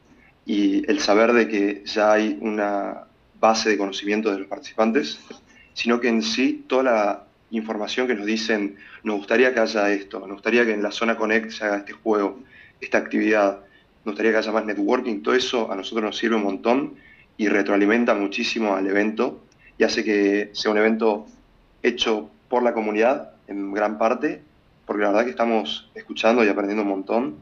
y 0.46 0.90
el 0.90 1.00
saber 1.00 1.34
de 1.34 1.48
que 1.48 1.84
ya 1.86 2.12
hay 2.14 2.38
una 2.42 3.06
base 3.40 3.70
de 3.70 3.78
conocimiento 3.78 4.32
de 4.32 4.40
los 4.40 4.48
participantes, 4.48 5.20
sino 5.74 6.00
que 6.00 6.10
en 6.10 6.22
sí 6.22 6.66
toda 6.68 6.84
la 6.84 7.24
información 7.52 8.08
que 8.08 8.16
nos 8.16 8.26
dicen, 8.26 8.78
nos 9.04 9.18
gustaría 9.18 9.54
que 9.54 9.60
haya 9.60 9.92
esto, 9.92 10.20
nos 10.20 10.34
gustaría 10.34 10.66
que 10.66 10.74
en 10.74 10.84
la 10.84 10.92
zona 10.92 11.18
Connect 11.18 11.52
se 11.52 11.66
haga 11.66 11.78
este 11.78 11.94
juego, 11.94 12.40
esta 12.80 12.98
actividad, 12.98 13.60
nos 14.06 14.14
gustaría 14.14 14.32
que 14.32 14.38
haya 14.38 14.52
más 14.52 14.66
networking, 14.66 15.22
todo 15.22 15.36
eso 15.36 15.72
a 15.72 15.76
nosotros 15.76 16.04
nos 16.04 16.18
sirve 16.18 16.36
un 16.36 16.44
montón 16.44 16.96
y 17.38 17.48
retroalimenta 17.48 18.14
muchísimo 18.14 18.76
al 18.76 18.88
evento 18.88 19.42
y 19.82 19.84
hace 19.84 20.04
que 20.04 20.52
sea 20.54 20.70
un 20.70 20.78
evento 20.78 21.26
hecho 21.82 22.30
por 22.50 22.62
la 22.62 22.72
comunidad 22.72 23.32
en 23.48 23.74
gran 23.74 23.98
parte, 23.98 24.44
porque 24.86 25.02
la 25.02 25.10
verdad 25.10 25.24
que 25.24 25.32
estamos 25.32 25.90
escuchando 25.96 26.46
y 26.46 26.50
aprendiendo 26.50 26.84
un 26.84 26.90
montón 26.90 27.38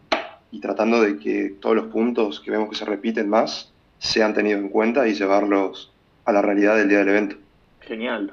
y 0.49 0.61
tratando 0.61 1.01
de 1.01 1.19
que 1.19 1.49
todos 1.59 1.75
los 1.75 1.87
puntos 1.87 2.39
que 2.39 2.49
vemos 2.49 2.69
que 2.69 2.77
se 2.77 2.85
repiten 2.85 3.27
más 3.27 3.73
sean 3.97 4.33
tenidos 4.33 4.61
en 4.61 4.69
cuenta 4.69 5.05
y 5.05 5.15
llevarlos 5.15 5.91
a 6.23 6.31
la 6.31 6.41
realidad 6.41 6.77
del 6.77 6.87
día 6.87 6.99
del 6.99 7.09
evento. 7.09 7.35
Genial, 7.81 8.31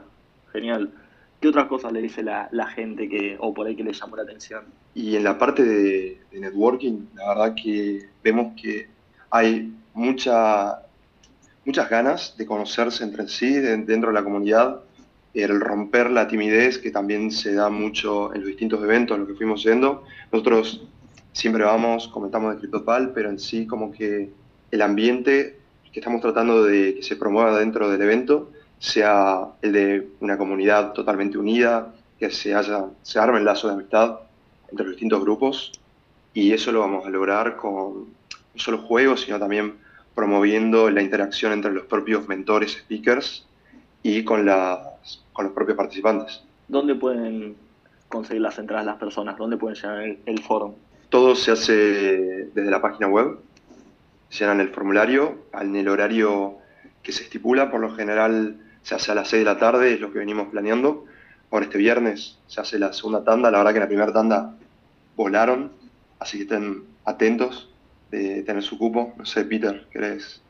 genial. 0.52 0.92
¿Qué 1.40 1.48
otras 1.48 1.66
cosas 1.66 1.90
le 1.90 2.00
dice 2.00 2.22
la, 2.22 2.48
la 2.52 2.68
gente 2.68 3.08
que, 3.08 3.36
o 3.40 3.52
por 3.52 3.66
ahí 3.66 3.74
que 3.74 3.82
le 3.82 3.92
llamó 3.92 4.14
la 4.14 4.22
atención? 4.22 4.66
Y 4.94 5.16
en 5.16 5.24
la 5.24 5.36
parte 5.36 5.64
de, 5.64 6.20
de 6.30 6.38
networking, 6.38 7.08
la 7.16 7.30
verdad 7.30 7.56
que 7.60 8.08
vemos 8.22 8.52
que 8.54 8.86
hay 9.30 9.72
mucha, 9.94 10.85
muchas 11.66 11.90
ganas 11.90 12.34
de 12.38 12.46
conocerse 12.46 13.04
entre 13.04 13.28
sí 13.28 13.52
de- 13.52 13.76
dentro 13.78 14.08
de 14.10 14.14
la 14.14 14.24
comunidad, 14.24 14.80
el 15.34 15.60
romper 15.60 16.10
la 16.10 16.26
timidez 16.28 16.78
que 16.78 16.90
también 16.90 17.30
se 17.30 17.52
da 17.54 17.68
mucho 17.68 18.32
en 18.32 18.40
los 18.40 18.48
distintos 18.48 18.82
eventos 18.82 19.16
a 19.16 19.18
los 19.18 19.28
que 19.28 19.34
fuimos 19.34 19.62
yendo. 19.62 20.04
Nosotros 20.32 20.86
siempre 21.32 21.64
vamos, 21.64 22.08
comentamos 22.08 22.54
de 22.54 22.60
CryptoPal, 22.60 23.12
pero 23.12 23.28
en 23.28 23.38
sí 23.38 23.66
como 23.66 23.92
que 23.92 24.30
el 24.70 24.82
ambiente 24.82 25.58
que 25.92 26.00
estamos 26.00 26.22
tratando 26.22 26.64
de 26.64 26.94
que 26.94 27.02
se 27.02 27.16
promueva 27.16 27.58
dentro 27.58 27.90
del 27.90 28.00
evento 28.00 28.50
sea 28.78 29.48
el 29.60 29.72
de 29.72 30.08
una 30.20 30.38
comunidad 30.38 30.92
totalmente 30.92 31.36
unida, 31.36 31.94
que 32.18 32.30
se, 32.30 32.54
haya, 32.54 32.86
se 33.02 33.18
arme 33.18 33.38
el 33.38 33.44
lazo 33.44 33.66
de 33.68 33.74
amistad 33.74 34.20
entre 34.70 34.84
los 34.86 34.94
distintos 34.94 35.20
grupos 35.20 35.72
y 36.32 36.52
eso 36.52 36.72
lo 36.72 36.80
vamos 36.80 37.04
a 37.06 37.10
lograr 37.10 37.56
con 37.56 38.04
no 38.54 38.60
solo 38.60 38.78
juegos, 38.78 39.22
sino 39.22 39.38
también 39.38 39.74
promoviendo 40.16 40.90
la 40.90 41.02
interacción 41.02 41.52
entre 41.52 41.70
los 41.70 41.84
propios 41.84 42.26
mentores, 42.26 42.72
speakers 42.72 43.46
y 44.02 44.24
con, 44.24 44.46
las, 44.46 45.22
con 45.32 45.44
los 45.44 45.54
propios 45.54 45.76
participantes. 45.76 46.42
¿dónde 46.68 46.94
pueden 46.94 47.54
conseguir 48.08 48.42
las 48.42 48.58
entradas 48.58 48.86
las 48.86 48.96
personas? 48.96 49.36
¿Dónde 49.36 49.56
pueden 49.56 49.76
llenar 49.76 50.02
el, 50.02 50.18
el 50.26 50.42
foro? 50.42 50.74
Todo 51.10 51.36
se 51.36 51.52
hace 51.52 51.72
desde 52.54 52.70
la 52.70 52.80
página 52.80 53.08
web, 53.08 53.38
llenan 54.36 54.60
el 54.60 54.70
formulario 54.70 55.36
en 55.60 55.76
el 55.76 55.86
horario 55.88 56.56
que 57.02 57.12
se 57.12 57.22
estipula, 57.22 57.70
por 57.70 57.80
lo 57.80 57.94
general 57.94 58.56
se 58.82 58.94
hace 58.94 59.12
a 59.12 59.14
las 59.14 59.28
6 59.28 59.40
de 59.42 59.44
la 59.44 59.58
tarde, 59.58 59.94
es 59.94 60.00
lo 60.00 60.12
que 60.12 60.18
venimos 60.18 60.48
planeando. 60.48 61.04
Ahora 61.50 61.66
este 61.66 61.78
viernes 61.78 62.38
se 62.46 62.60
hace 62.60 62.78
la 62.78 62.92
segunda 62.92 63.22
tanda, 63.22 63.50
la 63.50 63.58
verdad 63.58 63.74
que 63.74 63.80
la 63.80 63.86
primera 63.86 64.12
tanda 64.12 64.56
volaron, 65.14 65.70
así 66.18 66.38
que 66.38 66.42
estén 66.44 66.84
atentos 67.04 67.68
de 68.10 68.42
tener 68.42 68.62
su 68.62 68.78
cupo. 68.78 69.14
No 69.16 69.24
sé, 69.24 69.44
Peter, 69.44 69.86
¿querés 69.90 70.40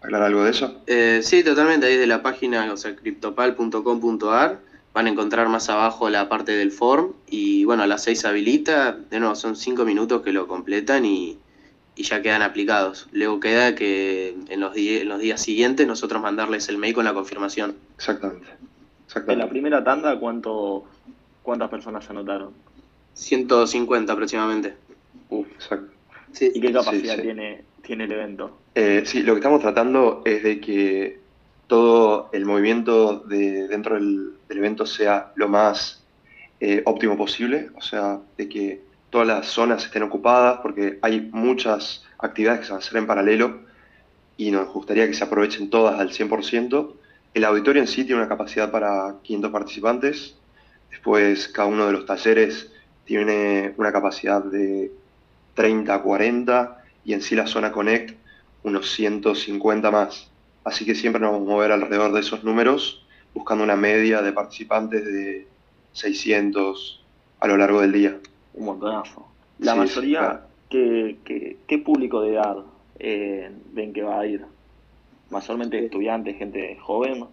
aclarar 0.00 0.28
algo 0.28 0.44
de 0.44 0.50
eso? 0.50 0.82
Eh, 0.86 1.20
sí, 1.22 1.42
totalmente, 1.42 1.86
ahí 1.86 1.96
de 1.96 2.06
la 2.06 2.22
página, 2.22 2.72
o 2.72 2.76
sea, 2.76 2.94
cryptopal.com.ar 2.96 4.60
van 4.92 5.06
a 5.06 5.10
encontrar 5.10 5.48
más 5.48 5.68
abajo 5.70 6.10
la 6.10 6.28
parte 6.28 6.52
del 6.52 6.72
form 6.72 7.12
y 7.28 7.64
bueno, 7.64 7.84
a 7.84 7.86
las 7.86 8.02
6 8.04 8.24
habilita, 8.24 8.92
de 8.92 9.20
nuevo 9.20 9.34
son 9.36 9.54
5 9.54 9.84
minutos 9.84 10.22
que 10.22 10.32
lo 10.32 10.48
completan 10.48 11.04
y, 11.04 11.38
y, 11.94 12.02
ya 12.02 12.22
quedan 12.22 12.42
aplicados. 12.42 13.08
Luego 13.12 13.38
queda 13.38 13.74
que 13.74 14.36
en 14.48 14.60
los, 14.60 14.76
en 14.76 15.08
los 15.08 15.20
días 15.20 15.40
siguientes 15.40 15.86
nosotros 15.86 16.20
mandarles 16.20 16.68
el 16.68 16.78
mail 16.78 16.94
con 16.94 17.04
la 17.04 17.14
confirmación. 17.14 17.76
Exactamente. 17.96 18.48
En 19.26 19.38
la 19.38 19.48
primera 19.48 19.82
tanda, 19.82 20.18
¿cuánto, 20.18 20.84
¿cuántas 21.42 21.68
personas 21.68 22.04
se 22.04 22.10
anotaron? 22.10 22.52
150 23.14 24.12
aproximadamente. 24.12 24.74
Uf. 25.28 25.46
Exacto. 25.54 25.99
Sí. 26.32 26.50
¿Y 26.54 26.60
qué 26.60 26.72
capacidad 26.72 27.16
sí. 27.16 27.22
Tiene, 27.22 27.62
tiene 27.82 28.04
el 28.04 28.12
evento? 28.12 28.58
Eh, 28.74 29.02
sí, 29.04 29.22
lo 29.22 29.34
que 29.34 29.40
estamos 29.40 29.60
tratando 29.60 30.22
es 30.24 30.42
de 30.42 30.60
que 30.60 31.18
todo 31.66 32.30
el 32.32 32.44
movimiento 32.46 33.20
de 33.20 33.68
dentro 33.68 33.94
del, 33.94 34.32
del 34.48 34.58
evento 34.58 34.86
sea 34.86 35.32
lo 35.36 35.48
más 35.48 36.00
eh, 36.62 36.82
óptimo 36.84 37.16
posible, 37.16 37.70
o 37.74 37.80
sea, 37.80 38.20
de 38.36 38.48
que 38.48 38.82
todas 39.08 39.26
las 39.26 39.46
zonas 39.46 39.84
estén 39.84 40.02
ocupadas, 40.02 40.60
porque 40.62 40.98
hay 41.00 41.22
muchas 41.32 42.04
actividades 42.18 42.60
que 42.60 42.66
se 42.66 42.72
van 42.72 42.80
a 42.80 42.84
hacer 42.84 42.98
en 42.98 43.06
paralelo 43.06 43.60
y 44.36 44.50
nos 44.50 44.68
gustaría 44.68 45.06
que 45.06 45.14
se 45.14 45.24
aprovechen 45.24 45.70
todas 45.70 45.98
al 45.98 46.10
100%. 46.10 46.92
El 47.32 47.44
auditorio 47.44 47.80
en 47.80 47.88
sí 47.88 48.04
tiene 48.04 48.20
una 48.20 48.28
capacidad 48.28 48.70
para 48.70 49.16
500 49.22 49.50
participantes, 49.50 50.36
después 50.90 51.48
cada 51.48 51.68
uno 51.68 51.86
de 51.86 51.92
los 51.92 52.04
talleres 52.04 52.70
tiene 53.04 53.72
una 53.76 53.90
capacidad 53.90 54.44
de 54.44 54.92
30 55.54 55.94
a 55.94 56.02
40 56.02 56.84
y 57.04 57.12
en 57.12 57.22
sí 57.22 57.34
la 57.34 57.46
zona 57.46 57.72
Connect 57.72 58.16
unos 58.62 58.90
150 58.90 59.90
más. 59.90 60.30
Así 60.64 60.84
que 60.84 60.94
siempre 60.94 61.20
nos 61.20 61.32
vamos 61.32 61.48
a 61.48 61.50
mover 61.50 61.72
alrededor 61.72 62.12
de 62.12 62.20
esos 62.20 62.44
números, 62.44 63.06
buscando 63.34 63.64
una 63.64 63.76
media 63.76 64.22
de 64.22 64.32
participantes 64.32 65.04
de 65.04 65.46
600 65.92 67.04
a 67.40 67.46
lo 67.48 67.56
largo 67.56 67.80
del 67.80 67.92
día. 67.92 68.18
Un 68.54 68.66
montonazo. 68.66 69.26
La 69.58 69.72
sí, 69.72 69.78
mayoría, 69.78 70.00
sí, 70.02 70.10
claro. 70.10 70.40
¿qué, 70.68 71.16
qué, 71.24 71.56
qué, 71.66 71.78
público 71.78 72.20
de 72.22 72.34
edad 72.34 72.56
eh, 72.98 73.50
ven 73.72 73.92
que 73.92 74.02
va 74.02 74.20
a 74.20 74.26
ir? 74.26 74.44
¿Mayormente 75.30 75.84
estudiantes, 75.84 76.36
gente 76.36 76.76
joven? 76.80 77.24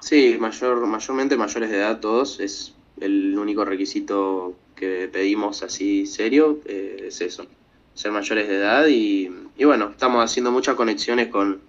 Sí, 0.00 0.36
mayor, 0.38 0.86
mayormente 0.86 1.36
mayores 1.36 1.70
de 1.70 1.78
edad 1.78 2.00
todos. 2.00 2.40
Es 2.40 2.74
el 3.00 3.38
único 3.38 3.64
requisito 3.64 4.54
que 4.74 5.08
pedimos 5.12 5.62
así 5.62 6.06
serio, 6.06 6.60
eh, 6.66 7.04
es 7.08 7.20
eso, 7.20 7.46
ser 7.94 8.12
mayores 8.12 8.48
de 8.48 8.56
edad 8.56 8.86
y, 8.86 9.30
y 9.56 9.64
bueno, 9.64 9.90
estamos 9.90 10.24
haciendo 10.24 10.50
muchas 10.50 10.74
conexiones 10.74 11.28
con 11.28 11.60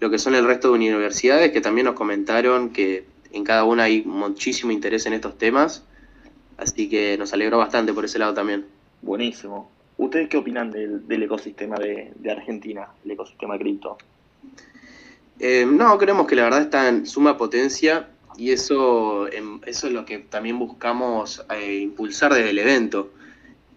lo 0.00 0.10
que 0.10 0.18
son 0.18 0.34
el 0.34 0.44
resto 0.44 0.68
de 0.68 0.74
universidades 0.74 1.52
que 1.52 1.60
también 1.60 1.86
nos 1.86 1.94
comentaron 1.94 2.70
que 2.70 3.04
en 3.32 3.44
cada 3.44 3.64
una 3.64 3.84
hay 3.84 4.02
muchísimo 4.02 4.72
interés 4.72 5.06
en 5.06 5.12
estos 5.12 5.38
temas, 5.38 5.84
así 6.56 6.88
que 6.88 7.16
nos 7.18 7.32
alegró 7.32 7.58
bastante 7.58 7.92
por 7.92 8.04
ese 8.04 8.18
lado 8.18 8.34
también. 8.34 8.66
Buenísimo. 9.00 9.70
¿Ustedes 9.96 10.28
qué 10.28 10.36
opinan 10.36 10.70
del, 10.70 11.06
del 11.06 11.22
ecosistema 11.22 11.76
de, 11.76 12.12
de, 12.16 12.30
Argentina, 12.30 12.88
el 13.04 13.12
ecosistema 13.12 13.58
cripto? 13.58 13.98
Eh, 15.38 15.66
no, 15.66 15.96
creemos 15.98 16.26
que 16.26 16.36
la 16.36 16.44
verdad 16.44 16.62
está 16.62 16.88
en 16.88 17.06
suma 17.06 17.36
potencia 17.36 18.08
y 18.36 18.50
eso, 18.50 19.28
eso 19.28 19.86
es 19.86 19.92
lo 19.92 20.04
que 20.04 20.18
también 20.18 20.58
buscamos 20.58 21.44
eh, 21.50 21.80
impulsar 21.82 22.34
desde 22.34 22.50
el 22.50 22.58
evento. 22.58 23.12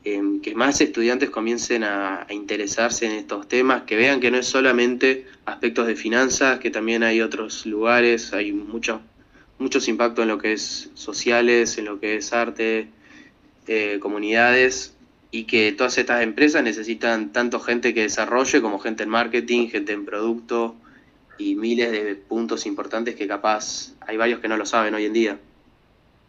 Eh, 0.03 0.21
que 0.43 0.53
más 0.53 0.79
estudiantes 0.81 1.31
comiencen 1.31 1.83
a, 1.83 2.27
interesarse 2.29 3.07
en 3.07 3.13
estos 3.13 3.47
temas, 3.47 3.83
que 3.83 3.95
vean 3.95 4.19
que 4.19 4.29
no 4.29 4.37
es 4.37 4.45
solamente 4.45 5.25
aspectos 5.45 5.87
de 5.87 5.95
finanzas, 5.95 6.59
que 6.59 6.69
también 6.69 7.01
hay 7.01 7.21
otros 7.21 7.65
lugares, 7.65 8.31
hay 8.33 8.51
muchos 8.51 9.01
muchos 9.57 9.87
impactos 9.87 10.23
en 10.23 10.29
lo 10.29 10.37
que 10.37 10.53
es 10.53 10.91
sociales, 10.93 11.77
en 11.77 11.85
lo 11.85 11.99
que 11.99 12.17
es 12.17 12.33
arte, 12.33 12.89
eh, 13.67 13.97
comunidades, 14.01 14.95
y 15.31 15.45
que 15.45 15.71
todas 15.71 15.97
estas 15.97 16.21
empresas 16.23 16.61
necesitan 16.61 17.31
tanto 17.31 17.59
gente 17.59 17.93
que 17.93 18.01
desarrolle 18.01 18.61
como 18.61 18.79
gente 18.79 19.03
en 19.03 19.09
marketing, 19.09 19.69
gente 19.69 19.93
en 19.93 20.05
producto 20.05 20.75
y 21.37 21.55
miles 21.55 21.91
de 21.91 22.15
puntos 22.15 22.65
importantes 22.65 23.15
que 23.15 23.27
capaz 23.27 23.93
hay 24.01 24.17
varios 24.17 24.39
que 24.39 24.47
no 24.47 24.57
lo 24.57 24.65
saben 24.65 24.93
hoy 24.95 25.05
en 25.05 25.13
día. 25.13 25.39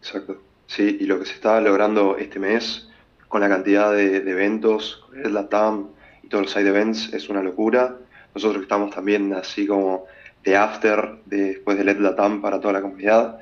Exacto. 0.01 0.41
Sí, 0.67 0.97
y 0.99 1.05
lo 1.05 1.19
que 1.19 1.25
se 1.25 1.33
está 1.33 1.61
logrando 1.61 2.17
este 2.17 2.39
mes 2.39 2.89
con 3.27 3.41
la 3.41 3.49
cantidad 3.49 3.91
de, 3.93 4.21
de 4.21 4.31
eventos, 4.31 5.05
el 5.23 5.33
LATAM 5.33 5.87
y 6.23 6.27
todos 6.27 6.45
los 6.45 6.51
side 6.51 6.67
events 6.69 7.13
es 7.13 7.29
una 7.29 7.41
locura. 7.41 7.95
Nosotros 8.35 8.63
estamos 8.63 8.93
también 8.93 9.33
así 9.33 9.65
como 9.65 10.05
de 10.43 10.55
after 10.55 11.19
de, 11.25 11.37
después 11.53 11.77
del 11.77 12.03
LATAM 12.03 12.41
para 12.41 12.59
toda 12.59 12.73
la 12.73 12.81
comunidad. 12.81 13.39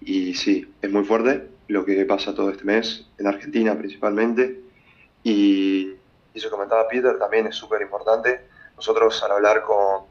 Y 0.00 0.34
sí, 0.34 0.72
es 0.80 0.90
muy 0.90 1.04
fuerte 1.04 1.48
lo 1.68 1.84
que 1.84 2.04
pasa 2.04 2.34
todo 2.34 2.50
este 2.50 2.64
mes, 2.64 3.06
en 3.18 3.26
Argentina 3.26 3.76
principalmente. 3.76 4.60
Y 5.22 5.92
eso 6.32 6.48
que 6.48 6.50
comentaba 6.50 6.88
Peter 6.88 7.18
también 7.18 7.46
es 7.46 7.56
súper 7.56 7.82
importante. 7.82 8.40
Nosotros 8.76 9.22
al 9.22 9.32
hablar 9.32 9.62
con 9.62 10.04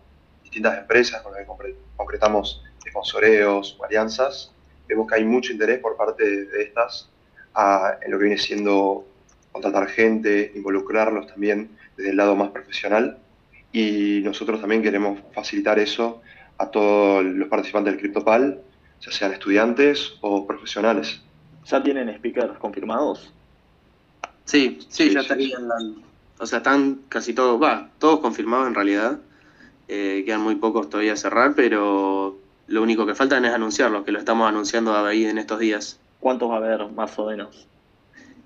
distintas 0.57 0.79
empresas 0.79 1.21
con 1.21 1.33
las 1.33 1.41
que 1.41 1.75
concretamos 1.95 2.63
sponsoreos 2.87 3.77
o 3.79 3.85
alianzas, 3.85 4.51
vemos 4.87 5.07
que 5.07 5.15
hay 5.15 5.23
mucho 5.23 5.51
interés 5.51 5.79
por 5.79 5.95
parte 5.95 6.45
de 6.45 6.63
estas 6.63 7.09
a, 7.53 7.97
en 8.01 8.11
lo 8.11 8.17
que 8.17 8.25
viene 8.25 8.39
siendo 8.39 9.05
contratar 9.51 9.87
gente, 9.87 10.51
involucrarlos 10.55 11.27
también 11.27 11.69
desde 11.95 12.11
el 12.11 12.17
lado 12.17 12.35
más 12.35 12.49
profesional 12.49 13.19
y 13.71 14.21
nosotros 14.23 14.59
también 14.59 14.81
queremos 14.81 15.19
facilitar 15.33 15.77
eso 15.77 16.21
a 16.57 16.71
todos 16.71 17.23
los 17.23 17.47
participantes 17.49 17.93
del 17.93 18.01
CryptoPal, 18.01 18.59
ya 19.01 19.11
sean 19.11 19.33
estudiantes 19.33 20.13
o 20.21 20.47
profesionales. 20.47 21.21
¿Ya 21.65 21.83
tienen 21.83 22.15
speakers 22.17 22.57
confirmados? 22.57 23.31
Sí, 24.45 24.79
sí, 24.89 25.09
sí 25.09 25.13
ya 25.13 25.19
sí, 25.21 25.25
estarían, 25.25 25.69
sí. 25.79 26.03
o 26.39 26.45
sea, 26.47 26.57
están 26.57 27.01
casi 27.09 27.33
todos, 27.33 27.61
va, 27.61 27.91
todos 27.99 28.21
confirmados 28.21 28.67
en 28.67 28.73
realidad. 28.75 29.19
Eh, 29.87 30.23
quedan 30.25 30.41
muy 30.41 30.55
pocos 30.55 30.89
todavía 30.89 31.13
a 31.13 31.17
cerrar, 31.17 31.53
pero 31.55 32.37
lo 32.67 32.81
único 32.83 33.05
que 33.05 33.15
faltan 33.15 33.45
es 33.45 33.53
anunciarlos, 33.53 34.03
que 34.03 34.11
lo 34.11 34.19
estamos 34.19 34.47
anunciando 34.47 34.95
ahí 34.95 35.25
en 35.25 35.37
estos 35.37 35.59
días. 35.59 35.99
¿Cuántos 36.19 36.49
va 36.49 36.55
a 36.55 36.57
haber 36.57 36.87
más 36.89 37.17
o 37.19 37.27
menos? 37.27 37.67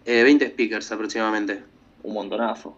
Eh, 0.06 0.24
20 0.24 0.50
speakers 0.50 0.92
aproximadamente. 0.92 1.64
Un 2.04 2.14
montonazo. 2.14 2.78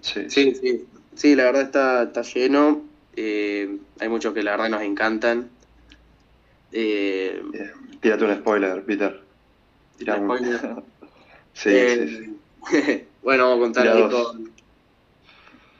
Sí, 0.00 0.28
sí, 0.28 0.54
sí. 0.54 0.86
Sí, 1.14 1.34
la 1.34 1.44
verdad 1.44 1.62
está, 1.62 2.02
está 2.04 2.22
lleno. 2.22 2.82
Eh, 3.16 3.78
hay 3.98 4.08
muchos 4.08 4.32
que 4.32 4.42
la 4.42 4.52
verdad 4.52 4.68
nos 4.68 4.82
encantan. 4.82 5.48
Eh, 6.70 7.42
Tírate 8.00 8.24
un 8.24 8.36
spoiler, 8.36 8.84
Peter. 8.84 9.20
Tira 9.96 10.16
un 10.16 10.26
spoiler. 10.26 10.60
sí, 11.54 11.70
sí, 11.70 12.36
sí. 12.70 13.06
bueno, 13.22 13.50
vamos 13.50 13.58
a 13.58 13.82
contar 13.82 14.10
con, 14.10 14.52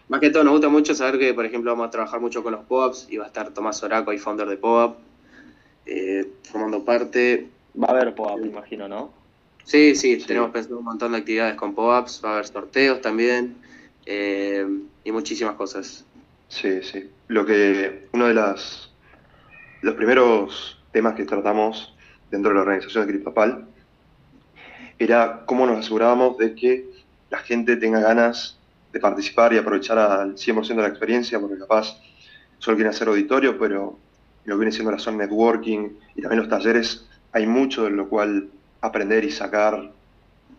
más 0.09 0.21
que 0.21 0.31
todo 0.31 0.45
nos 0.45 0.55
gusta 0.55 0.69
mucho 0.69 0.95
saber 0.95 1.19
que, 1.19 1.35
por 1.35 1.45
ejemplo, 1.45 1.71
vamos 1.71 1.89
a 1.89 1.91
trabajar 1.91 2.21
mucho 2.21 2.43
con 2.43 2.53
los 2.53 2.65
POAPs 2.65 3.09
y 3.11 3.19
va 3.19 3.25
a 3.25 3.27
estar 3.29 3.53
Tomás 3.53 3.83
Oraco, 3.83 4.13
y 4.13 4.19
founder 4.19 4.49
de 4.49 4.57
POAP, 4.57 4.97
eh, 5.87 6.27
formando 6.51 6.85
parte. 6.85 7.49
Va 7.81 7.89
a 7.89 7.91
haber 7.91 8.15
POAP, 8.15 8.41
me 8.41 8.47
imagino, 8.49 8.89
¿no? 8.89 9.13
Sí, 9.65 9.95
sí, 9.95 10.19
sí, 10.19 10.27
tenemos 10.27 10.51
pensado 10.51 10.79
un 10.79 10.85
montón 10.85 11.13
de 11.13 11.19
actividades 11.19 11.57
con 11.57 11.75
POAPs, 11.75 12.23
va 12.25 12.31
a 12.31 12.33
haber 12.35 12.47
sorteos 12.47 13.03
también 13.03 13.57
eh, 14.07 14.67
y 15.05 15.13
muchísimas 15.13 15.57
cosas. 15.57 16.07
Sí, 16.49 16.83
sí. 16.83 17.11
Lo 17.29 17.45
que, 17.45 18.09
uno 18.13 18.29
de 18.29 18.35
las, 18.35 18.91
los 19.83 19.95
primeros 19.95 20.83
temas 20.91 21.15
que 21.15 21.27
tratamos 21.27 21.95
dentro 22.31 22.51
de 22.51 22.55
la 22.55 22.63
organización 22.63 23.07
de 23.07 23.13
CryptoPal 23.13 23.69
era 24.99 25.45
cómo 25.45 25.67
nos 25.67 25.79
asegurábamos 25.79 26.39
de 26.39 26.55
que 26.55 26.91
la 27.29 27.39
gente 27.39 27.77
tenga 27.77 28.01
ganas 28.01 28.58
de 28.93 29.01
participar 29.01 29.53
y 29.53 29.59
aprovechar 29.59 29.99
al 29.99 30.35
100% 30.37 30.69
de 30.69 30.83
la 30.83 30.89
experiencia, 30.89 31.39
porque 31.41 31.59
capaz 31.59 32.01
solo 32.59 32.77
quieren 32.77 32.93
hacer 32.93 33.09
auditorio, 33.09 33.59
pero 33.59 33.99
lo 34.45 34.55
que 34.55 34.59
viene 34.59 34.73
siendo 34.73 34.91
la 34.91 34.99
zona 34.99 35.19
networking 35.19 35.91
y 36.17 36.23
también 36.23 36.41
los 36.41 36.49
talleres, 36.49 37.07
hay 37.33 37.47
mucho 37.47 37.85
de 37.85 37.91
lo 37.91 38.09
cual 38.09 38.49
aprender 38.81 39.25
y 39.25 39.31
sacar, 39.31 39.93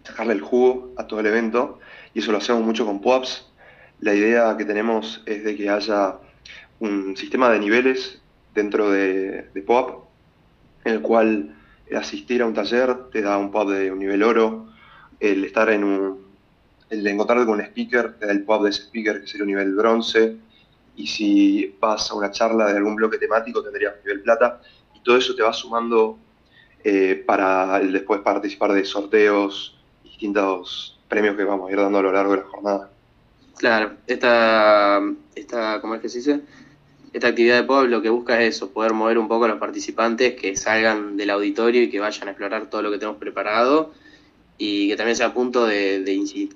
sacarle 0.04 0.34
el 0.34 0.42
jugo 0.42 0.94
a 0.98 1.08
todo 1.08 1.20
el 1.20 1.26
evento, 1.26 1.80
y 2.14 2.20
eso 2.20 2.32
lo 2.32 2.38
hacemos 2.38 2.64
mucho 2.64 2.86
con 2.86 3.02
POAPs. 3.02 3.48
La 4.02 4.14
idea 4.14 4.56
que 4.58 4.66
tenemos 4.66 5.22
es 5.26 5.44
de 5.44 5.56
que 5.56 5.70
haya 5.70 6.18
un 6.80 7.18
sistema 7.18 7.50
de 7.50 7.60
niveles 7.60 8.22
dentro 8.54 8.92
de, 8.92 9.50
de 9.54 9.62
POAP, 9.62 10.04
en 10.86 10.94
el 10.94 11.02
cual 11.02 11.56
asistir 11.98 12.42
a 12.42 12.46
un 12.46 12.54
taller 12.54 13.10
te 13.12 13.22
da 13.22 13.38
un 13.38 13.52
pub 13.52 13.72
de 13.72 13.92
un 13.92 14.00
nivel 14.00 14.24
oro, 14.24 14.68
el 15.20 15.44
estar 15.44 15.70
en 15.70 15.84
un, 15.84 16.29
el 16.90 17.06
encontrarte 17.06 17.46
con 17.46 17.60
un 17.60 17.66
speaker 17.66 18.16
el 18.22 18.44
pub 18.44 18.64
de 18.64 18.70
ese 18.72 18.84
speaker 18.84 19.22
que 19.22 19.28
sería 19.28 19.44
un 19.44 19.50
nivel 19.50 19.76
bronce, 19.76 20.36
y 20.96 21.08
si 21.08 21.76
vas 21.80 22.12
a 22.12 22.16
una 22.16 22.32
charla 22.32 22.68
de 22.68 22.78
algún 22.78 22.96
bloque 22.96 23.18
temático 23.18 23.64
tendrías 23.64 23.94
un 23.96 24.04
nivel 24.06 24.22
plata, 24.22 24.62
y 24.96 25.00
todo 25.02 25.18
eso 25.18 25.36
te 25.36 25.44
va 25.44 25.54
sumando 25.54 26.18
eh, 26.84 27.24
para 27.26 27.80
después 27.80 28.22
participar 28.22 28.74
de 28.74 28.86
sorteos, 28.86 29.78
distintos 30.04 30.98
premios 31.08 31.36
que 31.36 31.44
vamos 31.44 31.70
a 31.70 31.72
ir 31.72 31.80
dando 31.80 32.00
a 32.00 32.02
lo 32.04 32.12
largo 32.12 32.32
de 32.34 32.38
la 32.38 32.48
jornada. 32.48 32.90
Claro, 33.58 33.94
esta, 34.08 35.02
esta 35.36 35.82
¿cómo 35.82 35.96
es 35.96 36.02
que 36.02 36.10
se 36.10 36.20
dice? 36.20 36.42
Esta 37.12 37.30
actividad 37.30 37.58
de 37.62 37.64
pub 37.64 37.86
lo 37.86 38.02
que 38.02 38.10
busca 38.10 38.42
es 38.42 38.56
eso, 38.56 38.72
poder 38.72 38.94
mover 38.94 39.18
un 39.18 39.28
poco 39.28 39.46
a 39.46 39.48
los 39.48 39.60
participantes 39.60 40.36
que 40.40 40.56
salgan 40.56 41.18
del 41.18 41.30
auditorio 41.32 41.82
y 41.82 41.90
que 41.90 42.00
vayan 42.00 42.28
a 42.28 42.32
explorar 42.32 42.70
todo 42.70 42.82
lo 42.82 42.92
que 42.92 42.98
tenemos 42.98 43.20
preparado 43.20 43.92
y 44.60 44.90
que 44.90 44.98
también 44.98 45.16
sea 45.16 45.28
a 45.28 45.34
punto 45.34 45.66
de, 45.66 46.04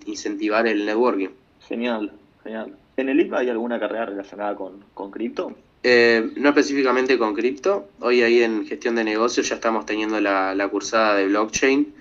incentivar 0.06 0.68
el 0.68 0.86
networking. 0.86 1.30
Genial, 1.68 2.12
genial. 2.44 2.76
¿En 2.98 3.10
el 3.10 3.20
IPA 3.22 3.40
hay 3.40 3.50
alguna 3.50 3.80
carrera 3.80 4.06
relacionada 4.06 4.56
con, 4.56 4.84
con 4.94 5.10
cripto? 5.10 5.56
Eh, 5.82 6.32
no 6.36 6.50
específicamente 6.50 7.18
con 7.18 7.34
cripto. 7.34 7.88
Hoy 8.02 8.22
ahí 8.22 8.44
en 8.44 8.68
gestión 8.68 8.96
de 8.96 9.06
negocios 9.06 9.50
ya 9.50 9.56
estamos 9.56 9.86
teniendo 9.86 10.20
la, 10.20 10.54
la 10.54 10.68
cursada 10.68 11.16
de 11.16 11.28
blockchain 11.28 11.94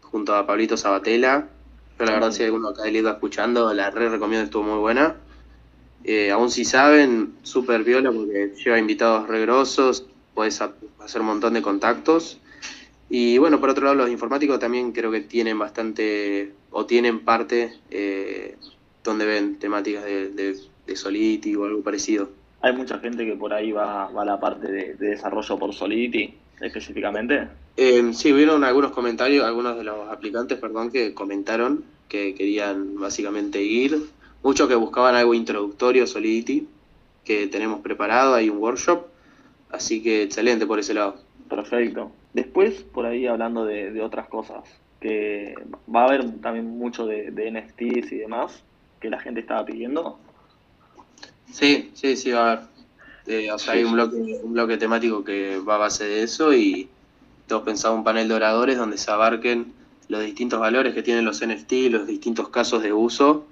junto 0.00 0.34
a 0.34 0.46
Pablito 0.46 0.76
Sabatella. 0.76 1.46
Yo 1.98 2.04
la 2.06 2.12
verdad 2.12 2.32
si 2.32 2.42
alguno 2.42 2.68
acá 2.68 2.82
del 2.84 2.96
IPA 2.96 3.10
escuchando, 3.12 3.72
la 3.74 3.90
re 3.90 4.08
recomiendo, 4.08 4.44
estuvo 4.44 4.62
muy 4.62 4.78
buena. 4.78 5.16
Eh, 6.04 6.30
aún 6.30 6.50
si 6.50 6.64
saben, 6.64 7.34
súper 7.42 7.84
viola 7.84 8.10
porque 8.10 8.54
lleva 8.64 8.78
invitados 8.78 9.28
regrosos, 9.28 10.06
puedes 10.34 10.60
hacer 10.60 11.20
un 11.20 11.26
montón 11.26 11.52
de 11.52 11.60
contactos. 11.60 12.40
Y 13.10 13.38
bueno, 13.38 13.60
por 13.60 13.70
otro 13.70 13.84
lado, 13.84 13.96
los 13.96 14.10
informáticos 14.10 14.60
también 14.60 14.92
creo 14.92 15.10
que 15.10 15.20
tienen 15.20 15.58
bastante, 15.58 16.52
o 16.70 16.86
tienen 16.86 17.20
parte 17.20 17.74
eh, 17.90 18.56
donde 19.02 19.26
ven 19.26 19.58
temáticas 19.58 20.04
de, 20.04 20.30
de, 20.30 20.96
Solidity 20.96 21.54
o 21.54 21.64
algo 21.66 21.82
parecido. 21.82 22.30
Hay 22.62 22.72
mucha 22.72 22.98
gente 22.98 23.24
que 23.24 23.36
por 23.36 23.52
ahí 23.52 23.70
va, 23.70 24.10
va 24.10 24.22
a 24.22 24.24
la 24.24 24.40
parte 24.40 24.70
de, 24.70 24.94
desarrollo 24.94 25.58
por 25.58 25.72
Solidity 25.72 26.34
específicamente. 26.60 27.48
Eh, 27.76 28.10
sí, 28.12 28.32
hubieron 28.32 28.64
algunos 28.64 28.90
comentarios, 28.90 29.44
algunos 29.44 29.76
de 29.76 29.84
los 29.84 30.08
aplicantes, 30.08 30.58
perdón, 30.58 30.90
que 30.90 31.14
comentaron 31.14 31.84
que 32.08 32.34
querían 32.34 32.96
básicamente 32.98 33.62
ir 33.62 33.96
muchos 34.42 34.68
que 34.68 34.74
buscaban 34.74 35.14
algo 35.14 35.34
introductorio 35.34 36.06
Solidity, 36.06 36.66
que 37.24 37.46
tenemos 37.46 37.80
preparado, 37.80 38.34
hay 38.34 38.48
un 38.48 38.58
workshop, 38.58 39.06
así 39.70 40.02
que 40.02 40.24
excelente 40.24 40.66
por 40.66 40.78
ese 40.78 40.94
lado. 40.94 41.16
Perfecto. 41.48 42.12
Después, 42.32 42.82
por 42.82 43.06
ahí 43.06 43.26
hablando 43.26 43.64
de, 43.64 44.00
otras 44.02 44.28
cosas, 44.28 44.62
que 45.00 45.54
va 45.94 46.02
a 46.02 46.06
haber 46.06 46.40
también 46.40 46.66
mucho 46.78 47.06
de, 47.06 47.30
NFTs 47.30 48.12
y 48.12 48.16
demás 48.16 48.62
que 49.00 49.10
la 49.10 49.18
gente 49.18 49.40
estaba 49.40 49.64
pidiendo. 49.64 50.18
Sí, 51.50 51.90
sí, 51.94 52.16
sí, 52.16 52.30
va 52.32 52.40
a 52.40 52.52
haber. 52.52 52.64
Eh, 53.26 53.52
o 53.52 53.58
sea, 53.58 53.74
hay 53.74 53.84
un 53.84 53.92
bloque, 53.92 54.16
un 54.42 54.52
bloque 54.52 54.76
temático 54.76 55.24
que 55.24 55.58
va 55.58 55.76
a 55.76 55.78
base 55.78 56.04
de 56.04 56.22
eso 56.22 56.52
y 56.52 56.88
tenemos 57.46 57.64
pensado 57.64 57.94
un 57.94 58.04
panel 58.04 58.28
de 58.28 58.34
oradores 58.34 58.78
donde 58.78 58.98
se 58.98 59.10
abarquen 59.10 59.72
los 60.08 60.24
distintos 60.24 60.58
valores 60.58 60.94
que 60.94 61.02
tienen 61.02 61.24
los 61.24 61.46
NFT, 61.46 61.72
los 61.90 62.06
distintos 62.06 62.48
casos 62.48 62.82
de 62.82 62.92
uso 62.92 63.46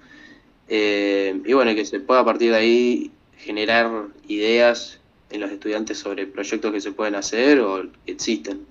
eh, 0.68 1.40
y 1.44 1.52
bueno, 1.54 1.74
que 1.74 1.84
se 1.84 2.00
pueda 2.00 2.20
a 2.20 2.24
partir 2.24 2.50
de 2.50 2.58
ahí 2.58 3.10
generar 3.38 3.90
ideas 4.26 5.00
en 5.30 5.40
los 5.40 5.50
estudiantes 5.50 5.98
sobre 5.98 6.26
proyectos 6.26 6.72
que 6.72 6.80
se 6.80 6.92
pueden 6.92 7.14
hacer 7.14 7.60
o 7.60 7.82
que 8.04 8.12
existen. 8.12 8.66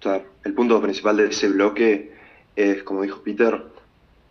Claro, 0.00 0.24
el 0.44 0.54
punto 0.54 0.80
principal 0.80 1.16
de 1.16 1.26
ese 1.28 1.48
bloque 1.48 2.12
es, 2.54 2.82
como 2.82 3.02
dijo 3.02 3.22
Peter, 3.22 3.64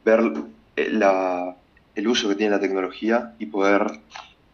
ver 0.05 0.33
eh, 0.75 0.89
la, 0.91 1.55
el 1.95 2.07
uso 2.07 2.29
que 2.29 2.35
tiene 2.35 2.51
la 2.51 2.59
tecnología 2.59 3.35
y 3.39 3.47
poder 3.47 3.85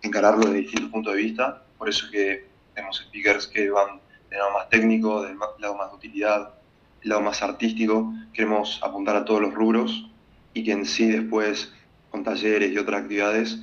encararlo 0.02 0.50
de 0.50 0.60
distintos 0.60 0.90
puntos 0.90 1.14
de 1.14 1.22
vista. 1.22 1.64
Por 1.78 1.90
eso 1.90 2.08
que 2.12 2.48
tenemos 2.74 2.98
speakers 2.98 3.48
que 3.48 3.70
van 3.70 4.00
del 4.30 4.40
lado 4.40 4.54
más 4.54 4.70
técnico, 4.70 5.22
del 5.22 5.38
lado 5.60 5.76
más 5.76 5.92
de 5.92 5.98
utilidad, 5.98 6.54
del 7.02 7.10
lado 7.10 7.22
más 7.22 7.42
artístico. 7.44 8.14
Queremos 8.34 8.80
apuntar 8.82 9.16
a 9.16 9.26
todos 9.26 9.42
los 9.42 9.54
rubros 9.54 10.10
y 10.54 10.64
que 10.64 10.72
en 10.72 10.86
sí 10.86 11.08
después 11.08 11.72
con 12.14 12.24
talleres 12.24 12.72
y 12.72 12.78
otras 12.78 13.02
actividades, 13.02 13.60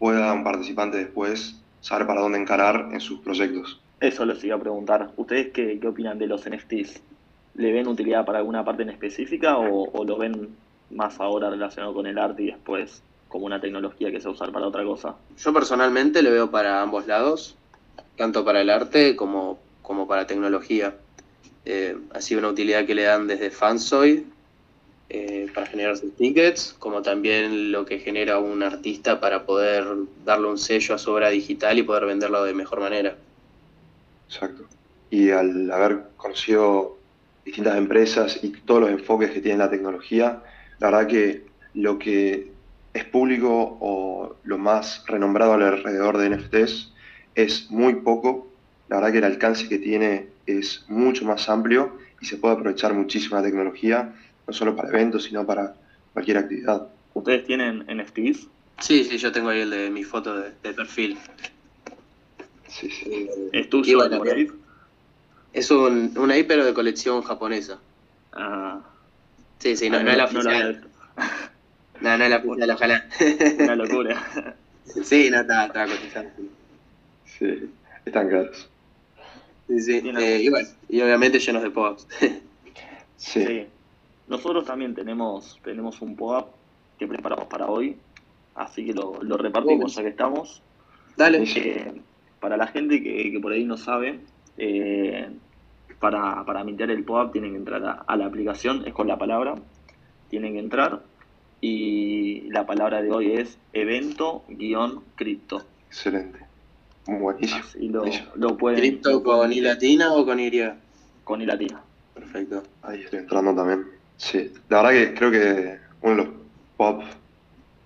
pueda 0.00 0.32
un 0.32 0.42
participante 0.42 0.98
después 0.98 1.61
saber 1.82 2.06
para 2.06 2.22
dónde 2.22 2.38
encarar 2.38 2.88
en 2.92 3.00
sus 3.00 3.20
proyectos. 3.20 3.78
Eso 4.00 4.24
les 4.24 4.42
iba 4.42 4.56
a 4.56 4.58
preguntar. 4.58 5.10
¿Ustedes 5.16 5.52
qué, 5.52 5.78
qué 5.78 5.86
opinan 5.86 6.18
de 6.18 6.26
los 6.26 6.48
NFTs? 6.48 7.02
¿Le 7.56 7.72
ven 7.72 7.86
utilidad 7.86 8.24
para 8.24 8.38
alguna 8.38 8.64
parte 8.64 8.82
en 8.82 8.90
específica 8.90 9.58
o, 9.58 10.04
lo 10.04 10.16
ven 10.16 10.56
más 10.90 11.20
ahora 11.20 11.50
relacionado 11.50 11.92
con 11.92 12.06
el 12.06 12.18
arte 12.18 12.44
y 12.44 12.46
después 12.46 13.02
como 13.28 13.46
una 13.46 13.60
tecnología 13.60 14.10
que 14.10 14.20
se 14.20 14.24
va 14.24 14.30
a 14.30 14.34
usar 14.34 14.52
para 14.52 14.66
otra 14.66 14.84
cosa? 14.84 15.16
Yo 15.36 15.52
personalmente 15.52 16.22
lo 16.22 16.30
veo 16.30 16.50
para 16.50 16.80
ambos 16.80 17.06
lados, 17.06 17.56
tanto 18.16 18.44
para 18.44 18.60
el 18.60 18.70
arte 18.70 19.16
como, 19.16 19.58
como 19.82 20.06
para 20.06 20.26
tecnología. 20.26 20.94
Eh, 21.64 21.96
así 22.14 22.34
una 22.34 22.48
utilidad 22.48 22.86
que 22.86 22.94
le 22.94 23.02
dan 23.02 23.26
desde 23.26 23.50
Fansoid 23.50 24.22
eh, 25.14 25.46
para 25.52 25.66
generar 25.66 25.98
sus 25.98 26.16
tickets, 26.16 26.74
como 26.78 27.02
también 27.02 27.70
lo 27.70 27.84
que 27.84 27.98
genera 27.98 28.38
un 28.38 28.62
artista 28.62 29.20
para 29.20 29.44
poder 29.44 29.84
darle 30.24 30.48
un 30.48 30.56
sello 30.56 30.94
a 30.94 30.98
su 30.98 31.10
obra 31.12 31.28
digital 31.28 31.78
y 31.78 31.82
poder 31.82 32.06
venderlo 32.06 32.42
de 32.44 32.54
mejor 32.54 32.80
manera. 32.80 33.18
Exacto. 34.26 34.64
Y 35.10 35.28
al 35.28 35.70
haber 35.70 36.04
conocido 36.16 36.96
distintas 37.44 37.76
empresas 37.76 38.40
y 38.42 38.52
todos 38.52 38.80
los 38.80 38.90
enfoques 38.90 39.32
que 39.32 39.42
tiene 39.42 39.58
la 39.58 39.68
tecnología, 39.68 40.42
la 40.78 40.90
verdad 40.90 41.06
que 41.06 41.44
lo 41.74 41.98
que 41.98 42.50
es 42.94 43.04
público 43.04 43.76
o 43.80 44.36
lo 44.44 44.56
más 44.56 45.04
renombrado 45.06 45.52
alrededor 45.52 46.16
de 46.16 46.30
NFTs 46.30 46.90
es 47.34 47.70
muy 47.70 47.96
poco. 47.96 48.48
La 48.88 48.96
verdad 48.96 49.12
que 49.12 49.18
el 49.18 49.24
alcance 49.24 49.68
que 49.68 49.76
tiene 49.76 50.28
es 50.46 50.86
mucho 50.88 51.26
más 51.26 51.50
amplio 51.50 51.98
y 52.22 52.24
se 52.24 52.38
puede 52.38 52.54
aprovechar 52.54 52.94
muchísimo 52.94 53.36
la 53.36 53.42
tecnología 53.42 54.14
no 54.46 54.52
solo 54.52 54.74
para 54.76 54.88
eventos, 54.88 55.24
sino 55.24 55.46
para 55.46 55.74
cualquier 56.12 56.38
actividad. 56.38 56.88
¿Ustedes 57.14 57.46
tienen 57.46 57.84
NFTs? 57.88 58.48
Sí, 58.80 59.04
sí, 59.04 59.18
yo 59.18 59.32
tengo 59.32 59.50
ahí 59.50 59.60
el 59.60 59.70
de 59.70 59.90
mi 59.90 60.04
foto 60.04 60.34
de, 60.36 60.50
perfil. 60.72 61.18
Sí, 62.68 62.90
sí. 62.90 63.28
¿Es 63.52 63.68
tuyo? 63.68 63.98
Bueno, 63.98 64.22
es 65.52 65.70
un, 65.70 66.12
una 66.16 66.34
pero 66.48 66.64
de 66.64 66.72
colección 66.72 67.22
japonesa. 67.22 67.78
Ah. 68.32 68.80
Sí, 69.58 69.76
sí, 69.76 69.90
no, 69.90 69.98
ah, 69.98 70.02
no, 70.02 70.10
es 70.10 70.16
la 70.16 70.24
oficial. 70.24 70.86
No, 72.00 72.18
no, 72.18 72.24
es 72.24 72.30
la 72.30 72.36
oficial, 72.38 72.70
ojalá. 72.70 73.06
Una 73.60 73.76
locura. 73.76 74.56
sí, 75.04 75.30
no, 75.30 75.42
estaba, 75.42 75.66
estaba 75.66 75.86
cotizando. 75.86 76.30
Sí, 77.26 77.70
están 78.04 78.28
caros. 78.28 78.68
Sí, 79.68 79.80
sí, 79.80 80.02
eh, 80.18 80.40
y 80.42 80.48
bueno, 80.48 80.68
y 80.88 81.00
obviamente 81.00 81.38
llenos 81.38 81.62
de 81.62 81.70
pops. 81.70 82.08
sí. 83.16 83.46
sí. 83.46 83.66
Nosotros 84.28 84.64
también 84.64 84.94
tenemos, 84.94 85.58
tenemos 85.64 86.00
un 86.00 86.16
pop-up 86.16 86.46
que 86.98 87.06
preparamos 87.06 87.46
para 87.46 87.66
hoy, 87.66 87.96
así 88.54 88.86
que 88.86 88.92
lo, 88.92 89.36
repartimos 89.36 89.94
ya 89.94 90.02
que 90.02 90.08
estamos. 90.08 90.62
Dale. 91.16 91.44
Eh, 91.44 92.00
para 92.40 92.56
la 92.56 92.66
gente 92.66 93.02
que, 93.02 93.38
por 93.40 93.52
ahí 93.52 93.64
no 93.64 93.76
sabe, 93.76 94.20
eh, 94.58 95.30
para, 96.00 96.44
para 96.44 96.64
mintear 96.64 96.90
el 96.90 97.04
pop-up 97.04 97.32
tienen 97.32 97.52
que 97.52 97.58
entrar 97.58 98.04
a, 98.06 98.16
la 98.16 98.26
aplicación, 98.26 98.86
es 98.86 98.92
con 98.92 99.06
la 99.06 99.18
palabra, 99.18 99.54
tienen 100.28 100.54
que 100.54 100.60
entrar 100.60 101.02
y 101.60 102.50
la 102.50 102.66
palabra 102.66 103.02
de 103.02 103.12
hoy 103.12 103.32
es 103.32 103.58
evento-cripto. 103.72 105.62
Excelente. 105.88 106.40
Buenísimo. 107.06 107.60
Así 107.60 107.88
lo, 107.88 108.04
lo 108.36 108.56
pueden, 108.56 108.80
¿Cripto 108.80 109.22
con 109.22 109.52
I 109.52 109.60
latina 109.60 110.12
o 110.12 110.24
con 110.24 110.40
Y? 110.40 110.50
Con 111.24 111.42
I 111.42 111.46
latina. 111.46 111.80
Perfecto. 112.14 112.62
Ahí 112.82 113.02
estoy 113.02 113.20
entrando 113.20 113.54
también. 113.54 114.01
Sí, 114.22 114.52
la 114.68 114.82
verdad 114.82 114.92
que 114.92 115.14
creo 115.14 115.30
que 115.32 115.78
uno 116.00 116.10
de 116.14 116.16
los 116.24 116.28
pop 116.76 117.02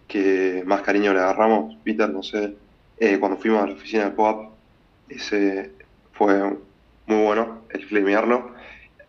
que 0.06 0.62
más 0.66 0.82
cariño 0.82 1.14
le 1.14 1.20
agarramos, 1.20 1.76
Peter, 1.82 2.10
no 2.10 2.22
sé, 2.22 2.54
eh, 2.98 3.18
cuando 3.18 3.38
fuimos 3.38 3.62
a 3.62 3.66
la 3.66 3.72
oficina 3.72 4.04
de 4.04 4.10
pop, 4.10 4.52
ese 5.08 5.72
fue 6.12 6.58
muy 7.06 7.24
bueno 7.24 7.62
el 7.70 7.86
flamearlo. 7.86 8.52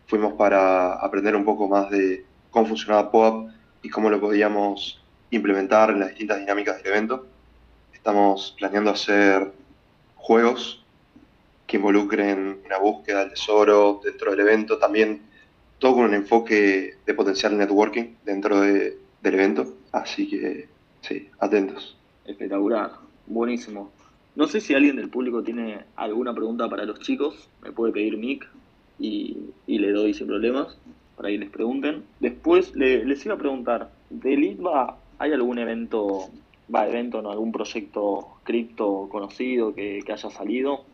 Fuimos 0.06 0.32
para 0.34 0.94
aprender 0.94 1.36
un 1.36 1.44
poco 1.44 1.68
más 1.68 1.90
de 1.90 2.24
cómo 2.50 2.64
funcionaba 2.64 3.10
pop 3.10 3.50
y 3.82 3.90
cómo 3.90 4.08
lo 4.08 4.18
podíamos 4.18 5.04
implementar 5.30 5.90
en 5.90 6.00
las 6.00 6.08
distintas 6.08 6.38
dinámicas 6.38 6.78
del 6.78 6.92
evento. 6.94 7.26
Estamos 7.92 8.54
planeando 8.58 8.90
hacer 8.90 9.52
juegos 10.16 10.82
que 11.66 11.76
involucren 11.76 12.62
una 12.64 12.78
búsqueda 12.78 13.20
del 13.20 13.30
tesoro 13.30 14.00
dentro 14.02 14.30
del 14.30 14.40
evento, 14.40 14.78
también 14.78 15.27
todo 15.78 15.94
con 15.94 16.04
un 16.04 16.14
enfoque 16.14 16.96
de 17.06 17.14
potencial 17.14 17.56
networking 17.56 18.14
dentro 18.24 18.60
del 18.60 18.98
evento. 19.22 19.74
Así 19.92 20.28
que, 20.28 20.68
sí, 21.02 21.28
atentos. 21.38 21.96
Espectacular, 22.24 22.92
buenísimo. 23.26 23.90
No 24.34 24.46
sé 24.46 24.60
si 24.60 24.74
alguien 24.74 24.96
del 24.96 25.08
público 25.08 25.42
tiene 25.42 25.80
alguna 25.96 26.32
pregunta 26.32 26.68
para 26.68 26.84
los 26.84 27.00
chicos, 27.00 27.48
me 27.62 27.72
puede 27.72 27.92
pedir 27.92 28.16
mic 28.16 28.46
y, 28.98 29.36
le 29.66 29.92
doy 29.92 30.14
sin 30.14 30.26
problemas, 30.26 30.76
para 31.16 31.28
que 31.30 31.38
les 31.38 31.50
pregunten. 31.50 32.04
Después 32.20 32.74
les 32.76 33.24
iba 33.24 33.34
a 33.34 33.38
preguntar, 33.38 33.90
¿de 34.10 34.36
Litva 34.36 34.98
hay 35.18 35.32
algún 35.32 35.58
evento, 35.58 36.30
va, 36.72 36.86
evento, 36.86 37.20
no, 37.22 37.30
algún 37.30 37.50
proyecto 37.50 38.28
cripto 38.44 39.08
conocido 39.10 39.74
que, 39.74 40.04
haya 40.06 40.30
salido? 40.30 40.84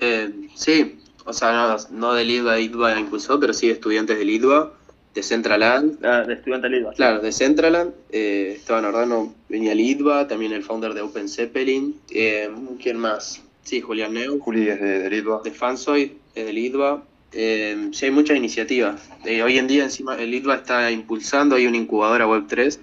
Eh, 0.00 0.48
sí, 0.54 0.98
o 1.24 1.32
sea, 1.32 1.76
no, 1.90 2.14
de 2.14 2.24
Litva, 2.24 2.56
Litva 2.56 2.98
impulsó, 2.98 3.40
pero 3.40 3.52
sí 3.52 3.68
de 3.68 3.74
estudiantes 3.74 4.18
de 4.18 4.24
Litva, 4.24 4.72
de 5.14 5.22
Centraland. 5.22 6.04
Ah, 6.04 6.24
de 6.26 6.34
estudiantes 6.34 6.70
de 6.70 6.76
Litva. 6.76 6.92
Claro, 6.92 7.20
de 7.20 7.32
Centraland. 7.32 7.92
Eh, 8.10 8.54
Esteban 8.56 8.84
Ordano 8.84 9.34
venía 9.48 9.74
Litva, 9.74 10.28
también 10.28 10.52
el 10.52 10.62
founder 10.62 10.92
de 10.92 11.00
Open 11.00 11.28
Zeppelin. 11.28 11.98
Eh, 12.10 12.50
¿Quién 12.82 12.98
más? 12.98 13.42
Sí, 13.62 13.80
Julián 13.80 14.12
Neu. 14.12 14.38
Juli 14.38 14.68
es 14.68 14.80
de, 14.80 14.98
de 14.98 15.10
Litva. 15.10 15.40
De 15.42 15.50
Fansoid, 15.50 16.10
es 16.34 16.46
de 16.46 16.52
Litva. 16.52 17.02
Eh, 17.32 17.88
sí, 17.92 18.04
hay 18.04 18.10
muchas 18.10 18.36
iniciativas. 18.36 19.08
Eh, 19.24 19.42
hoy 19.42 19.58
en 19.58 19.66
día 19.66 19.84
encima 19.84 20.16
el 20.16 20.30
Litva 20.30 20.56
está 20.56 20.90
impulsando, 20.90 21.56
hay 21.56 21.66
una 21.66 21.76
incubadora 21.76 22.26
Web3 22.26 22.78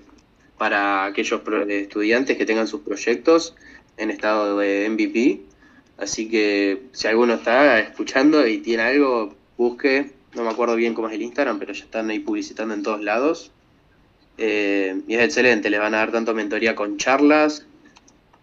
para 0.58 1.06
aquellos 1.06 1.42
estudiantes 1.70 2.38
que 2.38 2.46
tengan 2.46 2.68
sus 2.68 2.82
proyectos 2.82 3.56
en 3.98 4.12
estado 4.12 4.58
de 4.58 4.90
MVP 4.90 5.51
Así 5.98 6.30
que 6.30 6.84
si 6.94 7.08
alguno 7.08 7.36
está 7.36 7.80
escuchando 7.80 8.48
y 8.48 8.60
tiene 8.60 8.84
algo, 8.84 9.36
busque. 9.58 10.12
No 10.34 10.44
me 10.44 10.50
acuerdo 10.50 10.76
bien 10.76 10.94
cómo 10.94 11.10
es 11.10 11.14
el 11.14 11.22
Instagram, 11.22 11.60
pero 11.60 11.74
ya 11.74 11.84
están 11.84 12.10
ahí 12.10 12.20
publicitando 12.20 12.74
en 12.74 12.84
todos 12.84 13.02
lados. 13.02 13.52
Eh, 14.38 15.02
y 15.08 15.14
es 15.16 15.22
excelente, 15.22 15.70
les 15.70 15.80
van 15.80 15.94
a 15.94 15.98
dar 15.98 16.12
tanto 16.12 16.34
mentoría 16.34 16.74
con 16.74 16.98
charlas 16.98 17.66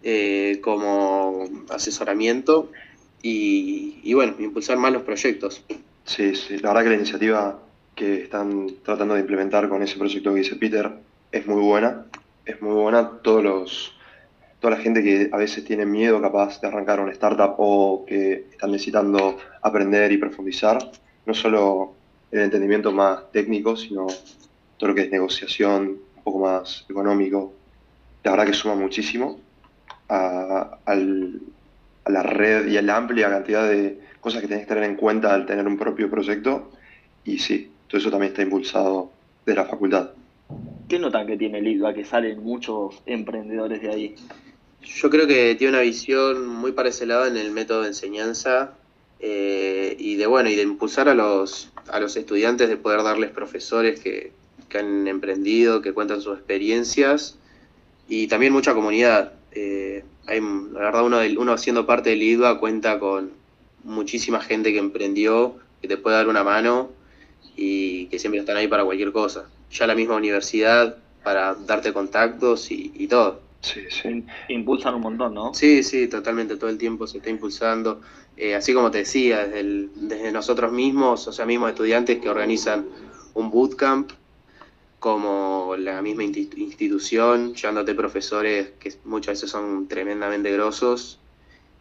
eh, 0.03 0.59
como 0.61 1.49
asesoramiento 1.69 2.71
y, 3.21 3.99
y, 4.03 4.13
bueno, 4.13 4.35
impulsar 4.39 4.77
más 4.77 4.93
los 4.93 5.01
proyectos. 5.01 5.63
Sí, 6.05 6.35
sí, 6.35 6.57
la 6.59 6.69
verdad 6.69 6.83
que 6.83 6.89
la 6.89 6.95
iniciativa 6.95 7.59
que 7.95 8.23
están 8.23 8.67
tratando 8.83 9.15
de 9.15 9.21
implementar 9.21 9.67
con 9.67 9.83
ese 9.83 9.97
proyecto 9.97 10.33
que 10.33 10.39
dice 10.39 10.55
Peter 10.55 10.89
es 11.33 11.45
muy 11.45 11.61
buena, 11.61 12.05
es 12.45 12.61
muy 12.61 12.73
buena. 12.73 13.19
Todos 13.21 13.43
los, 13.43 13.98
toda 14.59 14.75
la 14.75 14.81
gente 14.81 15.01
que 15.01 15.29
a 15.31 15.37
veces 15.37 15.63
tiene 15.63 15.85
miedo 15.85 16.21
capaz 16.21 16.59
de 16.59 16.67
arrancar 16.67 16.99
una 16.99 17.11
startup 17.11 17.55
o 17.57 18.05
que 18.05 18.47
están 18.51 18.71
necesitando 18.71 19.37
aprender 19.61 20.11
y 20.11 20.17
profundizar, 20.17 20.77
no 21.25 21.33
solo 21.33 21.93
el 22.31 22.41
entendimiento 22.41 22.91
más 22.91 23.31
técnico, 23.31 23.75
sino 23.75 24.07
todo 24.77 24.89
lo 24.89 24.95
que 24.95 25.03
es 25.03 25.11
negociación, 25.11 25.97
un 26.17 26.23
poco 26.23 26.39
más 26.39 26.85
económico. 26.89 27.53
La 28.23 28.31
verdad 28.31 28.45
que 28.45 28.53
suma 28.53 28.75
muchísimo 28.75 29.39
a, 30.09 30.77
la 32.07 32.23
red 32.23 32.67
y 32.67 32.77
a 32.77 32.81
la 32.81 32.97
amplia 32.97 33.29
cantidad 33.29 33.69
de 33.69 33.99
cosas 34.19 34.41
que 34.41 34.47
tenés 34.47 34.65
que 34.65 34.73
tener 34.73 34.89
en 34.89 34.95
cuenta 34.95 35.33
al 35.33 35.45
tener 35.45 35.65
un 35.67 35.77
propio 35.77 36.09
proyecto. 36.09 36.71
Y 37.23 37.39
sí, 37.39 37.71
todo 37.87 37.99
eso 37.99 38.11
también 38.11 38.31
está 38.31 38.41
impulsado 38.41 39.11
de 39.45 39.55
la 39.55 39.65
facultad. 39.65 40.09
¿Qué 40.87 40.97
notan 40.97 41.27
que 41.27 41.37
tiene 41.37 41.61
Lidva 41.61 41.93
que 41.93 42.03
salen 42.03 42.43
muchos 42.43 43.01
emprendedores 43.05 43.81
de 43.81 43.89
ahí? 43.89 44.15
Yo 44.81 45.09
creo 45.09 45.27
que 45.27 45.55
tiene 45.55 45.73
una 45.73 45.81
visión 45.81 46.47
muy 46.47 46.73
lado 47.05 47.25
en 47.25 47.35
el 47.35 47.51
método 47.51 47.81
de 47.81 47.89
enseñanza 47.89 48.73
eh, 49.19 49.95
y 49.99 50.15
de 50.15 50.25
bueno 50.25 50.49
y 50.49 50.55
de 50.55 50.61
impulsar 50.61 51.09
a 51.09 51.15
los, 51.15 51.69
a 51.89 51.99
los 51.99 52.15
estudiantes 52.15 52.69
de 52.69 52.77
poder 52.77 53.03
darles 53.03 53.31
profesores 53.31 53.99
que, 53.99 54.31
han 54.77 55.07
emprendido, 55.07 55.81
que 55.81 55.93
cuentan 55.93 56.21
sus 56.21 56.37
experiencias 56.37 57.37
y 58.07 58.27
también 58.27 58.53
mucha 58.53 58.73
comunidad. 58.73 59.33
Eh, 59.51 60.03
hay, 60.27 60.39
la 60.39 60.79
verdad, 60.79 61.03
uno, 61.03 61.19
uno 61.37 61.57
siendo 61.57 61.85
parte 61.85 62.11
del 62.11 62.21
IDVA 62.21 62.59
cuenta 62.59 62.99
con 62.99 63.31
muchísima 63.83 64.39
gente 64.39 64.71
que 64.71 64.79
emprendió, 64.79 65.55
que 65.81 65.87
te 65.87 65.97
puede 65.97 66.17
dar 66.17 66.27
una 66.27 66.43
mano 66.43 66.91
y 67.57 68.05
que 68.07 68.19
siempre 68.19 68.39
están 68.39 68.57
ahí 68.57 68.67
para 68.67 68.85
cualquier 68.85 69.11
cosa. 69.11 69.49
Ya 69.71 69.87
la 69.87 69.95
misma 69.95 70.15
universidad 70.15 70.97
para 71.23 71.55
darte 71.55 71.91
contactos 71.91 72.69
y 72.69 73.07
todo. 73.07 73.48
Sí, 73.61 73.81
sí. 73.89 74.25
Impulsan 74.47 74.95
un 74.95 75.01
montón, 75.01 75.33
¿no? 75.33 75.53
Sí, 75.53 75.83
sí, 75.83 76.07
totalmente, 76.07 76.55
todo 76.55 76.69
el 76.69 76.77
tiempo 76.77 77.07
se 77.07 77.17
está 77.17 77.29
impulsando. 77.29 78.01
Eh, 78.37 78.55
así 78.55 78.73
como 78.73 78.89
te 78.89 78.99
decía, 78.99 79.45
desde, 79.45 79.89
desde 79.95 80.31
nosotros 80.31 80.71
mismos, 80.71 81.27
o 81.27 81.33
sea, 81.33 81.45
mismos 81.45 81.71
estudiantes 81.71 82.19
que 82.19 82.29
organizan 82.29 82.85
un 83.33 83.51
bootcamp, 83.51 84.11
como 84.99 85.75
la 85.77 86.01
misma 86.01 86.23
institución, 86.23 87.53
llevándote 87.53 87.93
profesores 87.95 88.71
que 88.79 88.93
muchas 89.05 89.35
veces 89.35 89.49
son 89.49 89.87
tremendamente 89.87 90.51
grosos 90.51 91.19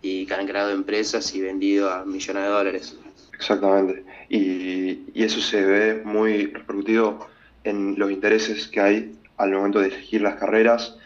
y 0.02 0.24
que 0.26 0.34
han 0.34 0.46
creado 0.46 0.70
empresas 0.70 1.34
y 1.34 1.40
vendido 1.40 1.90
a 1.90 2.04
millones 2.04 2.44
de 2.44 2.48
dólares. 2.48 2.96
Exactamente. 3.34 4.04
Y, 4.28 5.00
y 5.14 5.24
eso 5.24 5.40
se 5.40 5.64
ve 5.64 6.02
muy 6.04 6.46
repercutido 6.46 7.26
en 7.64 7.98
los 7.98 8.10
intereses 8.10 8.68
que 8.68 8.80
hay 8.80 9.18
al 9.36 9.50
momento 9.52 9.80
de 9.80 9.88
elegir 9.88 10.22
las 10.22 10.36
carreras 10.36 10.97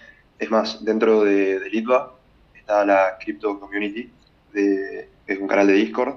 es 0.42 0.50
más, 0.50 0.84
dentro 0.84 1.22
de, 1.22 1.60
de 1.60 1.70
Litva 1.70 2.14
está 2.52 2.84
la 2.84 3.16
Crypto 3.20 3.60
Community, 3.60 4.10
que 4.52 5.08
es 5.26 5.38
un 5.38 5.46
canal 5.46 5.68
de 5.68 5.74
Discord 5.74 6.16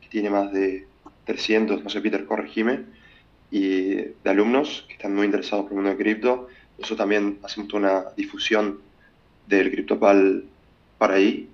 que 0.00 0.08
tiene 0.08 0.30
más 0.30 0.50
de 0.50 0.86
300, 1.26 1.84
no 1.84 1.90
sé, 1.90 2.00
Peter, 2.00 2.24
corregime, 2.24 2.84
y 3.50 3.96
de 3.96 4.14
alumnos 4.24 4.86
que 4.88 4.94
están 4.94 5.14
muy 5.14 5.26
interesados 5.26 5.64
por 5.64 5.72
el 5.72 5.76
mundo 5.76 5.90
de 5.90 5.96
cripto. 6.02 6.48
Nosotros 6.78 6.98
también 6.98 7.38
hacemos 7.42 7.70
una 7.74 8.06
difusión 8.16 8.80
del 9.46 9.70
CryptoPal 9.70 10.44
para 10.96 11.14
ahí. 11.14 11.50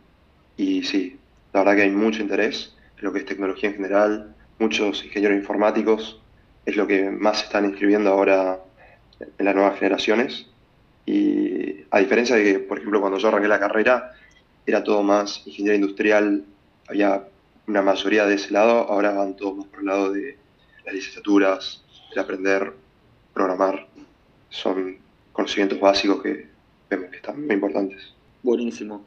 Y 0.57 0.85
sí, 0.85 1.19
la 1.53 1.61
verdad 1.61 1.75
que 1.75 1.83
hay 1.83 1.91
mucho 1.91 2.23
interés 2.23 2.77
en 2.99 3.05
lo 3.05 3.13
que 3.13 3.19
es 3.19 3.27
tecnología 3.27 3.71
en 3.71 3.77
general, 3.77 4.35
muchos 4.61 5.05
ingenieros 5.05 5.39
informáticos, 5.39 6.21
es 6.67 6.77
lo 6.77 6.87
que 6.87 7.11
más 7.11 7.41
se 7.41 7.45
están 7.47 7.65
inscribiendo 7.65 8.11
ahora 8.11 8.61
en 9.39 9.45
las 9.45 9.55
nuevas 9.57 9.77
generaciones. 9.77 10.47
Y 11.05 11.42
a 11.93 11.99
diferencia 11.99 12.37
de 12.37 12.45
que, 12.45 12.59
por 12.59 12.79
ejemplo, 12.79 13.01
cuando 13.01 13.19
yo 13.19 13.29
arranqué 13.29 13.49
la 13.49 13.61
carrera, 13.61 14.13
era 14.67 14.83
todo 14.83 15.03
más 15.03 15.47
ingeniería 15.47 15.79
industrial, 15.79 16.43
había 16.89 17.29
una 17.67 17.83
mayoría 17.83 18.25
de 18.25 18.35
ese 18.35 18.51
lado, 18.51 18.91
ahora 18.91 19.13
van 19.13 19.37
todos 19.37 19.59
más 19.59 19.67
por 19.67 19.81
el 19.81 19.87
lado 19.87 20.11
de 20.11 20.39
las 20.87 20.95
licenciaturas, 20.95 21.85
de 22.15 22.21
aprender 22.21 22.63
a 22.63 23.35
programar. 23.35 23.87
Son 24.49 24.97
conocimientos 25.33 25.79
básicos 25.81 26.23
que 26.23 26.47
vemos 26.89 27.11
que 27.11 27.17
están 27.17 27.45
muy 27.45 27.55
importantes. 27.55 28.15
Buenísimo. 28.43 29.05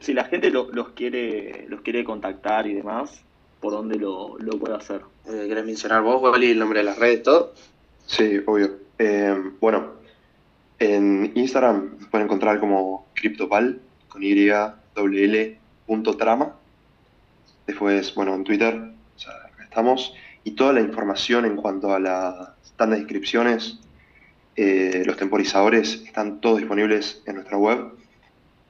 Si 0.00 0.12
la 0.12 0.24
gente 0.24 0.50
los, 0.50 0.88
quiere, 0.96 1.66
los 1.68 1.82
quiere 1.82 2.02
contactar 2.02 2.66
y 2.66 2.74
demás, 2.74 3.22
¿por 3.60 3.72
dónde 3.72 3.98
lo, 3.98 4.36
puede 4.58 4.74
hacer? 4.74 5.02
Eh, 5.26 5.44
¿Querés 5.46 5.64
mencionar 5.64 6.02
vos, 6.02 6.20
Wally, 6.20 6.50
el 6.50 6.58
nombre 6.58 6.80
de 6.80 6.86
las 6.86 6.98
redes, 6.98 7.22
todo? 7.22 7.54
Sí, 8.06 8.40
obvio. 8.46 8.78
Eh, 8.98 9.52
bueno, 9.60 9.94
en 10.78 11.32
Instagram 11.34 11.98
pueden 12.10 12.26
encontrar 12.26 12.60
como 12.60 13.06
CryptoPal 13.14 13.80
con 14.08 14.22
y 14.22 14.34
trama. 16.16 16.54
Después, 17.66 18.14
bueno, 18.14 18.34
en 18.34 18.44
Twitter, 18.44 18.74
o 18.74 19.18
estamos. 19.62 20.14
Y 20.44 20.52
toda 20.52 20.72
la 20.72 20.80
información 20.80 21.44
en 21.44 21.56
cuanto 21.56 21.94
a 21.94 21.98
las 21.98 22.50
tandas 22.76 22.98
de 22.98 23.02
inscripciones, 23.02 23.78
eh, 24.54 25.02
los 25.04 25.16
temporizadores, 25.16 26.02
están 26.04 26.40
todos 26.40 26.58
disponibles 26.58 27.22
en 27.26 27.36
nuestra 27.36 27.58
web, 27.58 27.92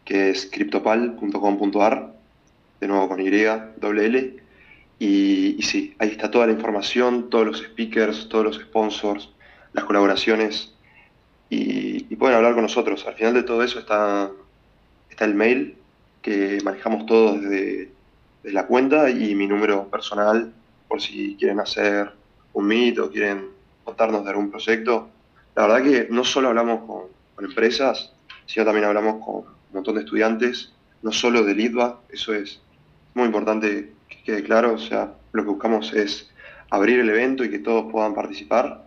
que 0.05 0.31
es 0.31 0.47
cryptopal.com.ar, 0.47 2.14
de 2.81 2.88
nuevo 2.88 3.09
con 3.09 3.21
Y, 3.21 3.29
L. 3.29 4.37
Y, 4.99 5.57
y 5.59 5.62
sí, 5.62 5.95
ahí 5.99 6.09
está 6.09 6.31
toda 6.31 6.47
la 6.47 6.53
información, 6.53 7.29
todos 7.29 7.47
los 7.47 7.59
speakers, 7.59 8.29
todos 8.29 8.45
los 8.45 8.57
sponsors, 8.57 9.31
las 9.75 9.85
colaboraciones 9.85 10.76
y, 11.49 12.17
pueden 12.17 12.37
hablar 12.37 12.55
con 12.55 12.63
nosotros. 12.63 13.07
Al 13.07 13.15
final 13.15 13.35
de 13.35 13.43
todo 13.43 13.63
eso 13.63 13.79
está, 13.79 14.31
está 15.11 15.25
el 15.25 15.35
mail 15.35 15.77
que 16.23 16.59
manejamos 16.65 17.07
todos 17.07 17.41
desde, 17.41 17.91
la 18.45 18.67
cuenta 18.67 19.11
y 19.11 19.35
mi 19.35 19.47
número 19.47 19.89
personal 19.89 20.53
por 20.87 21.01
si 21.01 21.37
quieren 21.37 21.59
hacer 21.59 22.13
un 22.53 22.67
meet 22.67 22.97
o 23.01 23.11
quieren 23.11 23.47
contarnos 23.83 24.25
de 24.25 24.31
algún 24.31 24.51
proyecto. 24.51 25.09
La 25.57 25.67
verdad 25.67 25.83
que 25.83 26.07
no 26.11 26.25
solo 26.25 26.49
hablamos 26.49 26.85
con, 26.87 27.17
empresas, 27.45 28.13
sino 28.47 28.65
también 28.65 28.87
hablamos 28.87 29.23
con 29.25 29.37
un 29.37 29.75
montón 29.75 29.97
de 29.97 30.03
estudiantes, 30.03 30.73
no 31.03 31.13
solo 31.13 31.43
de 31.45 31.53
IDVA, 31.53 32.01
eso 32.09 32.33
es 32.33 32.61
muy 33.15 33.27
importante 33.27 33.93
que 34.09 34.23
quede 34.23 34.43
claro, 34.43 34.75
o 34.75 34.79
sea, 34.79 35.13
lo 35.33 35.43
que 35.43 35.51
buscamos 35.51 35.93
es 35.93 36.31
abrir 36.71 37.01
el 37.01 37.11
evento 37.11 37.45
y 37.45 37.51
que 37.51 37.59
todos 37.59 37.93
puedan 37.93 38.15
participar 38.15 38.86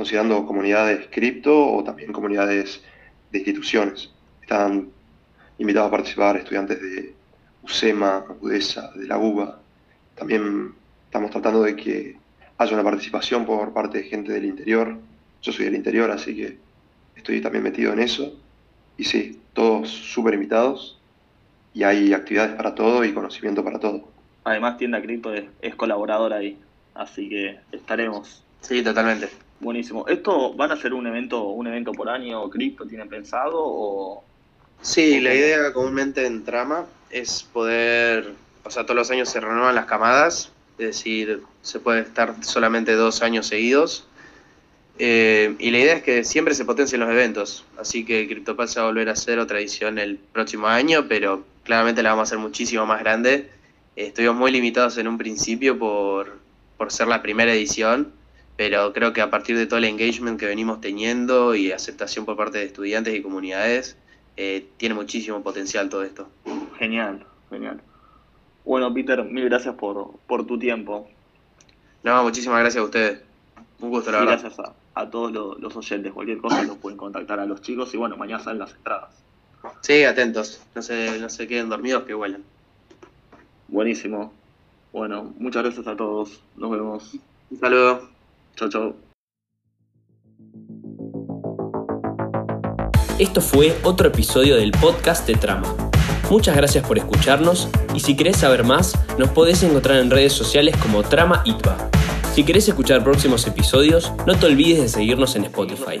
considerando 0.00 0.46
comunidades 0.46 1.08
cripto 1.10 1.52
o 1.74 1.84
también 1.84 2.10
comunidades 2.10 2.82
de 3.30 3.38
instituciones. 3.38 4.10
Están 4.40 4.88
invitados 5.58 5.88
a 5.88 5.90
participar 5.90 6.38
estudiantes 6.38 6.80
de 6.80 7.14
UCEMA, 7.62 8.24
UDESA, 8.40 8.92
de 8.92 9.06
la 9.06 9.18
UBA. 9.18 9.60
También 10.14 10.72
estamos 11.04 11.30
tratando 11.30 11.62
de 11.64 11.76
que 11.76 12.16
haya 12.56 12.72
una 12.72 12.82
participación 12.82 13.44
por 13.44 13.74
parte 13.74 13.98
de 13.98 14.04
gente 14.04 14.32
del 14.32 14.46
interior. 14.46 14.96
Yo 15.42 15.52
soy 15.52 15.66
del 15.66 15.74
interior, 15.74 16.10
así 16.10 16.34
que 16.34 16.56
estoy 17.14 17.42
también 17.42 17.62
metido 17.62 17.92
en 17.92 18.00
eso. 18.00 18.32
Y 18.96 19.04
sí, 19.04 19.38
todos 19.52 19.90
súper 19.90 20.32
invitados 20.32 20.98
y 21.74 21.82
hay 21.82 22.14
actividades 22.14 22.54
para 22.54 22.74
todo 22.74 23.04
y 23.04 23.12
conocimiento 23.12 23.62
para 23.62 23.78
todo. 23.78 24.08
Además, 24.44 24.78
Tienda 24.78 25.02
Cripto 25.02 25.34
es, 25.34 25.74
colaboradora 25.74 26.36
ahí. 26.36 26.58
así 26.94 27.28
que 27.28 27.58
estaremos. 27.70 28.42
Sí, 28.62 28.82
totalmente. 28.82 29.28
Buenísimo. 29.60 30.06
¿Esto 30.08 30.54
van 30.54 30.72
a 30.72 30.76
ser 30.76 30.94
un 30.94 31.06
evento, 31.06 31.48
un 31.48 31.66
evento 31.66 31.92
por 31.92 32.08
año, 32.08 32.48
cripto, 32.48 32.86
tienen 32.86 33.08
pensado? 33.08 33.56
O... 33.58 34.24
Sí, 34.80 35.20
la 35.20 35.34
idea 35.34 35.72
comúnmente 35.74 36.24
en 36.26 36.44
trama 36.44 36.86
es 37.10 37.42
poder, 37.42 38.32
o 38.64 38.70
sea, 38.70 38.84
todos 38.84 38.96
los 38.96 39.10
años 39.10 39.28
se 39.28 39.38
renuevan 39.38 39.74
las 39.74 39.84
camadas, 39.84 40.50
es 40.78 40.86
decir, 40.86 41.42
se 41.60 41.78
puede 41.78 42.00
estar 42.00 42.42
solamente 42.42 42.92
dos 42.94 43.20
años 43.20 43.46
seguidos. 43.46 44.06
Eh, 44.98 45.56
y 45.58 45.70
la 45.70 45.78
idea 45.78 45.94
es 45.96 46.02
que 46.02 46.24
siempre 46.24 46.54
se 46.54 46.64
potencien 46.64 47.00
los 47.00 47.10
eventos, 47.10 47.64
así 47.78 48.04
que 48.04 48.26
CryptoPal 48.28 48.68
se 48.68 48.80
va 48.80 48.86
a 48.86 48.88
volver 48.88 49.10
a 49.10 49.12
hacer 49.12 49.38
otra 49.38 49.58
edición 49.58 49.98
el 49.98 50.16
próximo 50.16 50.68
año, 50.68 51.06
pero 51.06 51.44
claramente 51.64 52.02
la 52.02 52.10
vamos 52.10 52.22
a 52.22 52.28
hacer 52.28 52.38
muchísimo 52.38 52.86
más 52.86 53.00
grande. 53.00 53.50
Eh, 53.96 54.06
estuvimos 54.06 54.36
muy 54.36 54.52
limitados 54.52 54.96
en 54.96 55.06
un 55.06 55.18
principio 55.18 55.78
por, 55.78 56.38
por 56.78 56.90
ser 56.90 57.08
la 57.08 57.20
primera 57.20 57.52
edición, 57.52 58.12
pero 58.56 58.92
creo 58.92 59.12
que 59.12 59.20
a 59.20 59.30
partir 59.30 59.56
de 59.56 59.66
todo 59.66 59.78
el 59.78 59.84
engagement 59.84 60.38
que 60.38 60.46
venimos 60.46 60.80
teniendo 60.80 61.54
y 61.54 61.72
aceptación 61.72 62.24
por 62.24 62.36
parte 62.36 62.58
de 62.58 62.64
estudiantes 62.64 63.14
y 63.14 63.22
comunidades, 63.22 63.96
eh, 64.36 64.66
tiene 64.76 64.94
muchísimo 64.94 65.42
potencial 65.42 65.88
todo 65.88 66.02
esto. 66.02 66.28
Genial, 66.78 67.24
genial. 67.48 67.80
Bueno, 68.64 68.92
Peter, 68.92 69.24
mil 69.24 69.46
gracias 69.48 69.74
por, 69.74 70.12
por 70.26 70.46
tu 70.46 70.58
tiempo. 70.58 71.08
No, 72.02 72.22
muchísimas 72.22 72.60
gracias 72.60 72.82
a 72.82 72.84
ustedes. 72.84 73.22
Un 73.80 73.90
gusto, 73.90 74.10
la 74.12 74.20
verdad. 74.20 74.40
gracias 74.40 74.58
a, 74.60 74.74
a 74.94 75.10
todos 75.10 75.32
los, 75.32 75.58
los 75.60 75.76
oyentes. 75.76 76.12
Cualquier 76.12 76.38
cosa 76.38 76.62
los 76.62 76.76
pueden 76.76 76.98
contactar 76.98 77.40
a 77.40 77.46
los 77.46 77.62
chicos 77.62 77.92
y 77.94 77.96
bueno, 77.96 78.16
mañana 78.16 78.42
salen 78.42 78.58
las 78.58 78.74
entradas. 78.74 79.22
Sí, 79.80 80.04
atentos. 80.04 80.62
No 80.74 80.82
se, 80.82 81.18
no 81.18 81.28
se 81.28 81.46
queden 81.46 81.68
dormidos, 81.68 82.04
que 82.04 82.14
vuelan. 82.14 82.44
Buenísimo. 83.68 84.32
Bueno, 84.92 85.34
muchas 85.38 85.62
gracias 85.62 85.86
a 85.86 85.96
todos. 85.96 86.42
Nos 86.56 86.70
vemos. 86.70 87.16
Un 87.50 87.58
saludo. 87.60 88.19
Chau, 88.56 88.68
chau. 88.68 88.94
Esto 93.18 93.40
fue 93.40 93.76
otro 93.82 94.08
episodio 94.08 94.56
del 94.56 94.72
podcast 94.72 95.26
de 95.26 95.34
Trama. 95.34 95.74
Muchas 96.30 96.56
gracias 96.56 96.86
por 96.86 96.96
escucharnos 96.96 97.68
y 97.94 98.00
si 98.00 98.16
querés 98.16 98.38
saber 98.38 98.64
más, 98.64 98.94
nos 99.18 99.30
podés 99.30 99.62
encontrar 99.62 99.98
en 99.98 100.10
redes 100.10 100.32
sociales 100.32 100.76
como 100.76 101.02
Trama 101.02 101.42
ITBA. 101.44 101.90
Si 102.34 102.44
querés 102.44 102.68
escuchar 102.68 103.02
próximos 103.02 103.46
episodios, 103.46 104.12
no 104.26 104.38
te 104.38 104.46
olvides 104.46 104.80
de 104.80 104.88
seguirnos 104.88 105.36
en 105.36 105.44
Spotify. 105.44 106.00